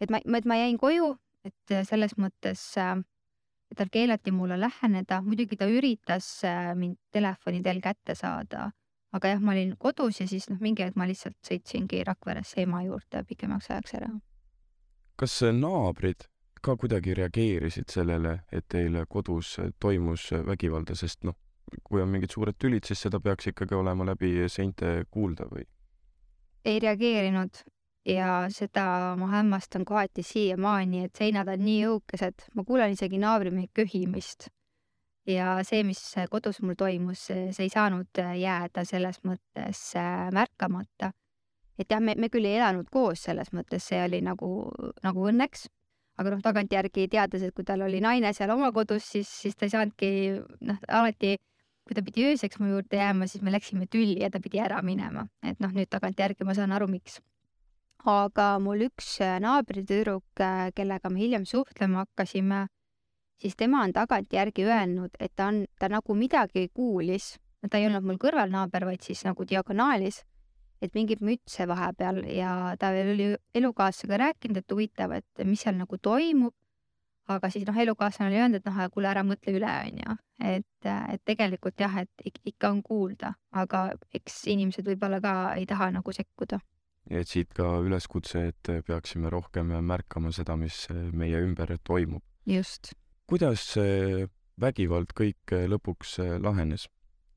et 0.00 0.10
ma, 0.10 0.18
et 0.18 0.44
ma 0.44 0.58
jäin 0.58 0.78
koju, 0.78 1.14
et 1.44 1.78
selles 1.86 2.16
mõttes, 2.18 2.74
tal 2.74 3.88
keelati 3.92 4.30
mulle 4.32 4.58
läheneda, 4.60 5.22
muidugi 5.22 5.56
ta 5.56 5.68
üritas 5.70 6.42
mind 6.74 6.98
telefoni 7.12 7.62
teel 7.62 7.80
kätte 7.80 8.14
saada, 8.14 8.70
aga 9.12 9.34
jah, 9.34 9.40
ma 9.40 9.54
olin 9.54 9.76
kodus 9.78 10.20
ja 10.20 10.26
siis 10.28 10.50
noh, 10.50 10.58
mingi 10.60 10.82
hetk 10.82 10.96
ma 10.98 11.06
lihtsalt 11.08 11.38
sõitsingi 11.46 12.02
Rakveresse 12.04 12.66
ema 12.66 12.82
juurde 12.84 13.24
pikemaks 13.24 13.70
ajaks 13.70 13.94
ära. 14.00 14.10
Kas 15.18 15.40
naabrid 15.52 16.28
ka 16.62 16.76
kuidagi 16.76 17.14
reageerisid 17.14 17.90
sellele, 17.90 18.40
et 18.52 18.66
teil 18.68 18.96
kodus 19.09 19.57
toimus 19.81 20.31
vägivalda, 20.46 20.94
sest 20.98 21.24
noh, 21.26 21.37
kui 21.85 22.02
on 22.02 22.11
mingid 22.11 22.33
suured 22.35 22.57
tülid, 22.59 22.87
siis 22.88 23.02
seda 23.07 23.20
peaks 23.20 23.50
ikkagi 23.52 23.76
olema 23.76 24.07
läbi 24.09 24.48
seinte 24.50 25.02
kuulda 25.11 25.48
või? 25.50 25.66
ei 26.68 26.81
reageerinud 26.83 27.62
ja 28.09 28.46
seda 28.52 29.14
ma 29.18 29.26
hämmastan 29.33 29.85
kohati 29.85 30.22
siiamaani, 30.22 31.04
et 31.04 31.16
seinad 31.18 31.48
on 31.52 31.64
nii 31.64 31.83
õhukesed, 31.88 32.48
ma 32.54 32.64
kuulen 32.64 32.94
isegi 32.96 33.20
naabrimehe 33.20 33.68
köhimist. 33.74 34.48
ja 35.28 35.59
see, 35.62 35.83
mis 35.85 36.00
kodus 36.31 36.62
mul 36.64 36.76
toimus, 36.78 37.26
see 37.28 37.64
ei 37.66 37.72
saanud 37.72 38.20
jääda 38.40 38.85
selles 38.88 39.20
mõttes 39.28 39.83
äh, 40.00 40.31
märkamata. 40.33 41.12
Et 41.78 41.90
jah, 41.90 42.00
me, 42.02 42.14
me 42.18 42.28
küll 42.32 42.46
ei 42.48 42.58
elanud 42.58 42.88
koos 42.90 43.22
selles 43.28 43.52
mõttes, 43.54 43.84
see 43.86 44.00
oli 44.04 44.20
nagu, 44.24 44.48
nagu 45.04 45.28
õnneks, 45.30 45.68
aga 46.18 46.34
noh, 46.34 46.42
tagantjärgi 46.42 47.06
teades, 47.12 47.44
et 47.46 47.54
kui 47.54 47.64
tal 47.64 47.84
oli 47.86 48.00
naine 48.02 48.32
seal 48.34 48.50
oma 48.54 48.72
kodus, 48.74 49.06
siis, 49.14 49.30
siis 49.44 49.56
ta 49.56 49.68
ei 49.68 49.74
saanudki 49.74 50.10
noh, 50.66 50.80
alati 50.88 51.36
kui 51.88 51.96
ta 51.96 52.04
pidi 52.04 52.26
ööseks 52.28 52.60
mu 52.60 52.68
juurde 52.68 53.00
jääma, 53.00 53.26
siis 53.26 53.42
me 53.42 53.52
läksime 53.54 53.86
tülli 53.88 54.20
ja 54.20 54.28
ta 54.30 54.42
pidi 54.44 54.60
ära 54.60 54.82
minema, 54.84 55.24
et 55.42 55.60
noh, 55.62 55.72
nüüd 55.72 55.88
tagantjärgi 55.88 56.44
ma 56.44 56.54
saan 56.56 56.74
aru, 56.76 56.88
miks. 56.92 57.22
Aga 58.08 58.50
mul 58.62 58.84
üks 58.86 59.14
äh, 59.24 59.38
naabritüdruk, 59.42 60.26
äh, 60.44 60.68
kellega 60.76 61.10
me 61.10 61.22
hiljem 61.22 61.46
suhtlema 61.48 62.04
hakkasime, 62.04 62.66
siis 63.40 63.56
tema 63.56 63.80
on 63.86 63.94
tagantjärgi 63.96 64.68
öelnud, 64.68 65.16
et 65.18 65.32
ta 65.34 65.48
on, 65.48 65.64
ta 65.80 65.88
nagu 65.88 66.14
midagi 66.14 66.68
kuulis, 66.76 67.38
ta 67.64 67.80
ei 67.80 67.88
olnud 67.88 68.04
mul 68.04 68.20
kõrvalnaaber, 68.20 68.86
vaid 68.92 69.08
siis 69.08 69.24
nagu 69.26 69.48
diagonaalis, 69.48 70.22
et 70.82 70.94
mingeid 70.94 71.22
mütse 71.24 71.66
vahepeal 71.68 72.22
ja 72.30 72.74
ta 72.78 72.92
veel 72.94 73.12
oli 73.14 73.28
elukaaslasega 73.58 74.20
rääkinud, 74.24 74.62
et 74.62 74.74
huvitav, 74.74 75.14
et 75.18 75.44
mis 75.44 75.62
seal 75.64 75.78
nagu 75.78 75.98
toimub. 75.98 76.54
aga 77.28 77.50
siis 77.52 77.66
noh, 77.68 77.76
elukaaslane 77.76 78.30
oli 78.30 78.38
öelnud, 78.40 78.62
et 78.62 78.68
noh, 78.70 78.76
kuule 78.88 79.08
ära 79.10 79.20
mõtle 79.20 79.52
üle, 79.52 79.68
onju, 79.68 80.14
et, 80.48 80.86
et 80.88 81.22
tegelikult 81.28 81.76
jah, 81.76 81.98
et 82.00 82.40
ikka 82.48 82.70
on 82.72 82.80
kuulda, 82.82 83.34
aga 83.52 83.90
eks 84.16 84.46
inimesed 84.48 84.88
võib-olla 84.88 85.20
ka 85.20 85.34
ei 85.60 85.66
taha 85.68 85.90
nagu 85.92 86.14
sekkuda 86.16 86.62
et 87.10 87.28
siit 87.28 87.52
ka 87.56 87.66
üleskutse, 87.84 88.48
et 88.52 88.70
peaksime 88.86 89.30
rohkem 89.32 89.72
märkama 89.84 90.32
seda, 90.32 90.56
mis 90.56 90.86
meie 91.12 91.40
ümber 91.44 91.74
toimub. 91.84 92.22
just. 92.46 92.94
kuidas 93.26 93.74
vägivald 94.60 95.12
kõik 95.16 95.56
lõpuks 95.72 96.18
lahenes? 96.40 96.88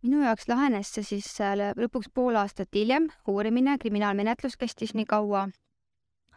Minu 0.02 0.22
jaoks 0.24 0.48
lahenes 0.50 0.90
see 0.96 1.06
siis 1.06 1.28
äh, 1.44 1.54
lõpuks 1.78 2.10
pool 2.14 2.38
aastat 2.40 2.74
hiljem, 2.76 3.10
uurimine, 3.30 3.78
kriminaalmenetlus 3.82 4.58
kestis 4.58 4.96
nii 4.98 5.06
kaua. 5.10 5.48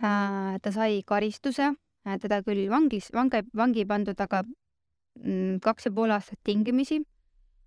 Äh, 0.05 0.59
ta 0.63 0.73
sai 0.75 1.03
karistuse, 1.07 1.71
äh, 2.07 2.19
teda 2.21 2.43
küll 2.47 2.67
vangis, 2.71 3.11
vangi, 3.15 3.45
vangi 3.57 3.87
pandud, 3.89 4.21
aga 4.21 4.43
mm, 4.45 5.61
kaks 5.65 5.89
ja 5.89 5.95
pool 5.97 6.15
aastat 6.15 6.41
tingimisi. 6.45 7.03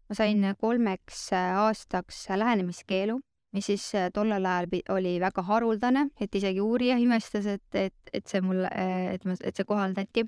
ma 0.08 0.16
sain 0.16 0.40
kolmeks 0.56 1.34
aastaks 1.36 2.30
lähenemiskeelu 2.32 3.18
mis 3.52 3.66
siis 3.66 3.84
tollel 4.14 4.46
ajal 4.46 4.94
oli 4.96 5.18
väga 5.20 5.44
haruldane, 5.44 6.06
et 6.22 6.36
isegi 6.36 6.62
uurija 6.62 6.96
imestas, 6.98 7.46
et, 7.46 7.76
et, 7.76 7.96
et 8.14 8.28
see 8.28 8.42
mulle, 8.42 8.70
et 9.12 9.26
ma, 9.26 9.36
et 9.42 9.56
see 9.56 9.66
kohaldati. 9.68 10.24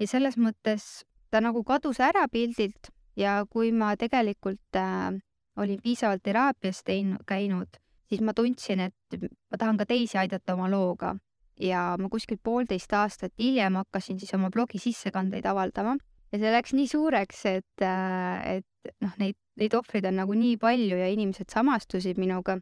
ja 0.00 0.06
selles 0.10 0.36
mõttes 0.36 1.04
ta 1.30 1.40
nagu 1.40 1.62
kadus 1.64 2.00
ära 2.00 2.26
pildilt 2.28 2.90
ja 3.16 3.44
kui 3.50 3.72
ma 3.72 3.94
tegelikult 3.96 4.78
äh, 4.78 5.12
olin 5.56 5.82
piisavalt 5.82 6.22
teraapias 6.22 6.82
teinud, 6.84 7.22
käinud, 7.26 7.78
siis 8.08 8.20
ma 8.20 8.34
tundsin, 8.34 8.80
et 8.88 9.20
ma 9.50 9.58
tahan 9.58 9.78
ka 9.78 9.86
teisi 9.86 10.18
aidata 10.18 10.54
oma 10.54 10.70
looga 10.70 11.14
ja 11.60 11.94
ma 12.00 12.10
kuskil 12.10 12.40
poolteist 12.42 12.92
aastat 12.92 13.32
hiljem 13.38 13.78
hakkasin 13.78 14.18
siis 14.18 14.34
oma 14.34 14.50
blogi 14.50 14.80
sissekandeid 14.82 15.46
avaldama 15.46 15.94
ja 16.32 16.40
see 16.40 16.50
läks 16.50 16.74
nii 16.74 16.90
suureks, 16.90 17.46
et, 17.46 17.86
äh, 17.86 18.58
et 18.58 18.94
noh, 19.00 19.14
neid 19.18 19.38
neid 19.60 19.74
ohvreid 19.78 20.06
on 20.08 20.18
nagu 20.18 20.34
nii 20.38 20.56
palju 20.60 20.98
ja 20.98 21.10
inimesed 21.12 21.52
samastusid 21.52 22.18
minuga. 22.18 22.58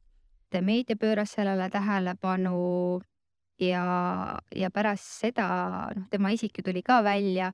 meedia 0.53 0.97
pööras 1.01 1.31
sellele 1.33 1.71
tähelepanu 1.73 3.01
ja, 3.59 3.85
ja 4.55 4.69
pärast 4.71 5.07
seda, 5.23 5.47
noh, 5.97 6.09
tema 6.11 6.33
isik 6.33 6.59
ju 6.59 6.65
tuli 6.67 6.83
ka 6.83 7.01
välja 7.03 7.53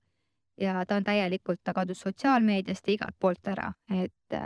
ja 0.61 0.85
ta 0.87 0.99
on 0.99 1.07
täielikult, 1.07 1.61
ta 1.65 1.75
kadus 1.75 2.01
sotsiaalmeediast 2.07 2.89
ja 2.89 2.95
igalt 2.95 3.17
poolt 3.21 3.49
ära, 3.49 3.73
et 3.95 4.39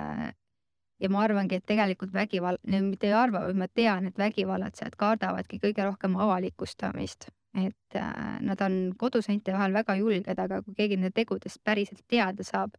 ja 1.03 1.09
ma 1.11 1.23
arvangi, 1.25 1.59
et 1.59 1.67
tegelikult 1.67 2.13
vägivald, 2.15 2.61
mitte 2.69 3.09
ei 3.09 3.17
arva, 3.17 3.47
vaid 3.47 3.59
ma 3.59 3.69
tean, 3.69 4.07
et 4.07 4.19
vägivallatsejad 4.19 4.95
kardavadki 5.01 5.59
kõige 5.63 5.87
rohkem 5.89 6.17
avalikustamist, 6.21 7.31
et 7.59 7.99
nad 8.41 8.61
on 8.65 8.79
koduseinte 8.99 9.53
vahel 9.53 9.75
väga 9.75 9.97
julged, 9.99 10.39
aga 10.39 10.63
kui 10.63 10.77
keegi 10.79 11.01
nende 11.01 11.15
tegudest 11.17 11.65
päriselt 11.65 12.05
teada 12.09 12.45
saab 12.47 12.77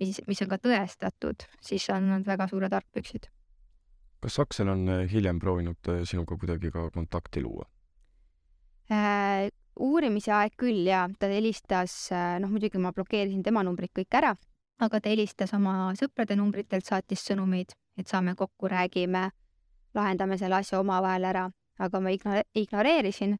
mis, 0.00 0.20
mis 0.28 0.40
on 0.44 0.50
ka 0.50 0.58
tõestatud, 0.62 1.44
siis 1.64 1.86
on 1.92 2.08
nad 2.14 2.26
väga 2.26 2.48
suured 2.50 2.72
argpüksid. 2.72 3.30
kas 4.20 4.36
Aksel 4.42 4.68
on 4.68 4.88
äh, 4.88 5.06
hiljem 5.08 5.38
proovinud 5.40 5.88
äh, 5.88 6.02
sinuga 6.04 6.36
kuidagi 6.36 6.70
ka 6.70 6.90
kontakti 6.92 7.40
luua 7.40 7.64
äh,? 8.92 9.48
Uurimise 9.80 10.32
aeg 10.36 10.56
küll 10.60 10.86
ja 10.88 11.06
ta 11.18 11.30
helistas, 11.32 11.94
äh, 12.12 12.38
noh 12.42 12.52
muidugi 12.52 12.80
ma 12.82 12.92
blokeerisin 12.96 13.42
tema 13.46 13.64
numbrid 13.66 13.92
kõik 13.96 14.18
ära, 14.20 14.34
aga 14.80 15.00
ta 15.00 15.12
helistas 15.12 15.54
oma 15.56 15.92
sõprade 15.98 16.36
numbritelt, 16.38 16.86
saatis 16.86 17.24
sõnumeid, 17.28 17.74
et 17.98 18.08
saame 18.08 18.36
kokku, 18.36 18.68
räägime, 18.70 19.30
lahendame 19.94 20.38
selle 20.38 20.60
asja 20.60 20.80
omavahel 20.80 21.26
ära, 21.32 21.48
aga 21.78 22.00
ma 22.00 22.12
igno-, 22.14 22.44
ignoreerisin. 22.54 23.38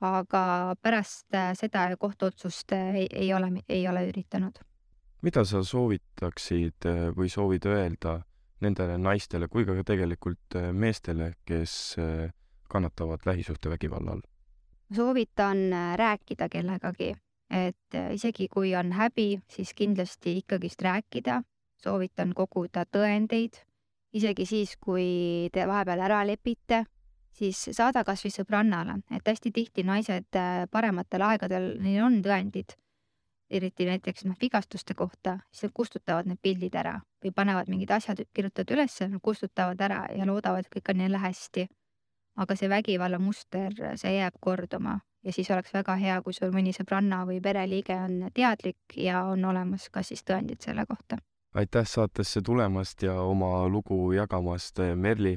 aga 0.00 0.74
pärast 0.80 1.36
seda 1.60 1.82
kohtuotsust 2.00 2.72
ei, 2.72 3.06
ei 3.12 3.34
ole, 3.36 3.50
ei 3.68 3.88
ole 3.88 4.06
üritanud 4.08 4.62
mida 5.22 5.44
sa 5.44 5.62
soovitaksid 5.66 6.88
äh, 6.88 7.06
või 7.16 7.30
soovid 7.32 7.66
öelda 7.68 8.20
nendele 8.64 8.96
naistele 9.00 9.48
kui 9.52 9.66
ka 9.68 9.76
tegelikult 9.86 10.56
äh, 10.58 10.70
meestele, 10.72 11.34
kes 11.48 11.96
äh, 12.00 12.30
kannatavad 12.72 13.26
lähisuhtevägivalla 13.28 14.16
all? 14.16 14.24
Soovitan 14.96 15.70
rääkida 15.96 16.48
kellegagi, 16.48 17.14
et 17.50 17.98
isegi 18.12 18.48
kui 18.48 18.74
on 18.76 18.92
häbi, 18.92 19.40
siis 19.48 19.74
kindlasti 19.74 20.36
ikkagist 20.42 20.82
rääkida, 20.82 21.42
soovitan 21.80 22.34
koguda 22.34 22.84
tõendeid, 22.86 23.60
isegi 24.12 24.46
siis, 24.46 24.76
kui 24.80 25.48
te 25.52 25.66
vahepeal 25.68 26.02
ära 26.06 26.20
lepite, 26.26 26.84
siis 27.32 27.62
saada 27.76 28.04
kas 28.04 28.24
või 28.26 28.34
sõbrannale, 28.34 28.98
et 29.14 29.26
hästi 29.26 29.52
tihti 29.54 29.84
naised 29.86 30.38
parematel 30.70 31.26
aegadel, 31.30 31.74
neil 31.82 32.04
on 32.04 32.20
tõendid. 32.24 32.76
Eriti 33.50 33.82
näiteks 33.82 34.28
noh, 34.28 34.36
vigastuste 34.38 34.94
kohta, 34.94 35.40
siis 35.50 35.66
nad 35.66 35.72
kustutavad 35.74 36.28
need 36.30 36.38
pildid 36.42 36.76
ära 36.78 37.00
või 37.22 37.32
panevad 37.34 37.70
mingid 37.70 37.90
asjad, 37.90 38.22
kirjutavad 38.34 38.70
ülesse, 38.76 39.08
kustutavad 39.22 39.80
ära 39.82 40.04
ja 40.14 40.26
loodavad, 40.28 40.66
et 40.66 40.70
kõik 40.70 40.92
on 40.92 41.02
jälle 41.02 41.18
hästi. 41.18 41.66
Aga 42.40 42.56
see 42.56 42.68
vägivallamuster, 42.72 43.74
see 44.00 44.16
jääb 44.16 44.38
korduma 44.40 44.98
ja 45.24 45.32
siis 45.32 45.50
oleks 45.50 45.74
väga 45.74 45.96
hea, 46.00 46.20
kui 46.24 46.32
sul 46.32 46.52
mõni 46.54 46.72
sõbranna 46.76 47.24
või 47.28 47.40
pereliige 47.44 47.96
on 48.00 48.30
teadlik 48.34 48.96
ja 48.96 49.24
on 49.32 49.44
olemas 49.44 49.88
ka 49.92 50.02
siis 50.06 50.24
tõendid 50.24 50.64
selle 50.64 50.86
kohta. 50.88 51.18
aitäh 51.54 51.86
saatesse 51.86 52.42
tulemast 52.42 53.02
ja 53.02 53.20
oma 53.20 53.68
lugu 53.68 54.12
jagamast, 54.12 54.78
Merli. 54.94 55.36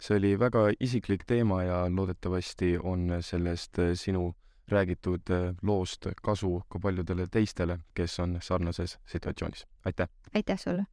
see 0.00 0.16
oli 0.16 0.38
väga 0.38 0.70
isiklik 0.80 1.24
teema 1.26 1.62
ja 1.62 1.86
loodetavasti 1.88 2.78
on 2.82 3.18
sellest 3.20 3.78
sinu 3.94 4.34
räägitud 4.68 5.22
loost 5.62 6.06
kasu 6.22 6.62
ka 6.68 6.78
paljudele 6.78 7.26
teistele, 7.26 7.78
kes 7.94 8.20
on 8.20 8.38
sarnases 8.42 8.98
situatsioonis. 9.06 9.66
aitäh! 9.84 10.08
aitäh 10.34 10.58
sulle! 10.58 10.86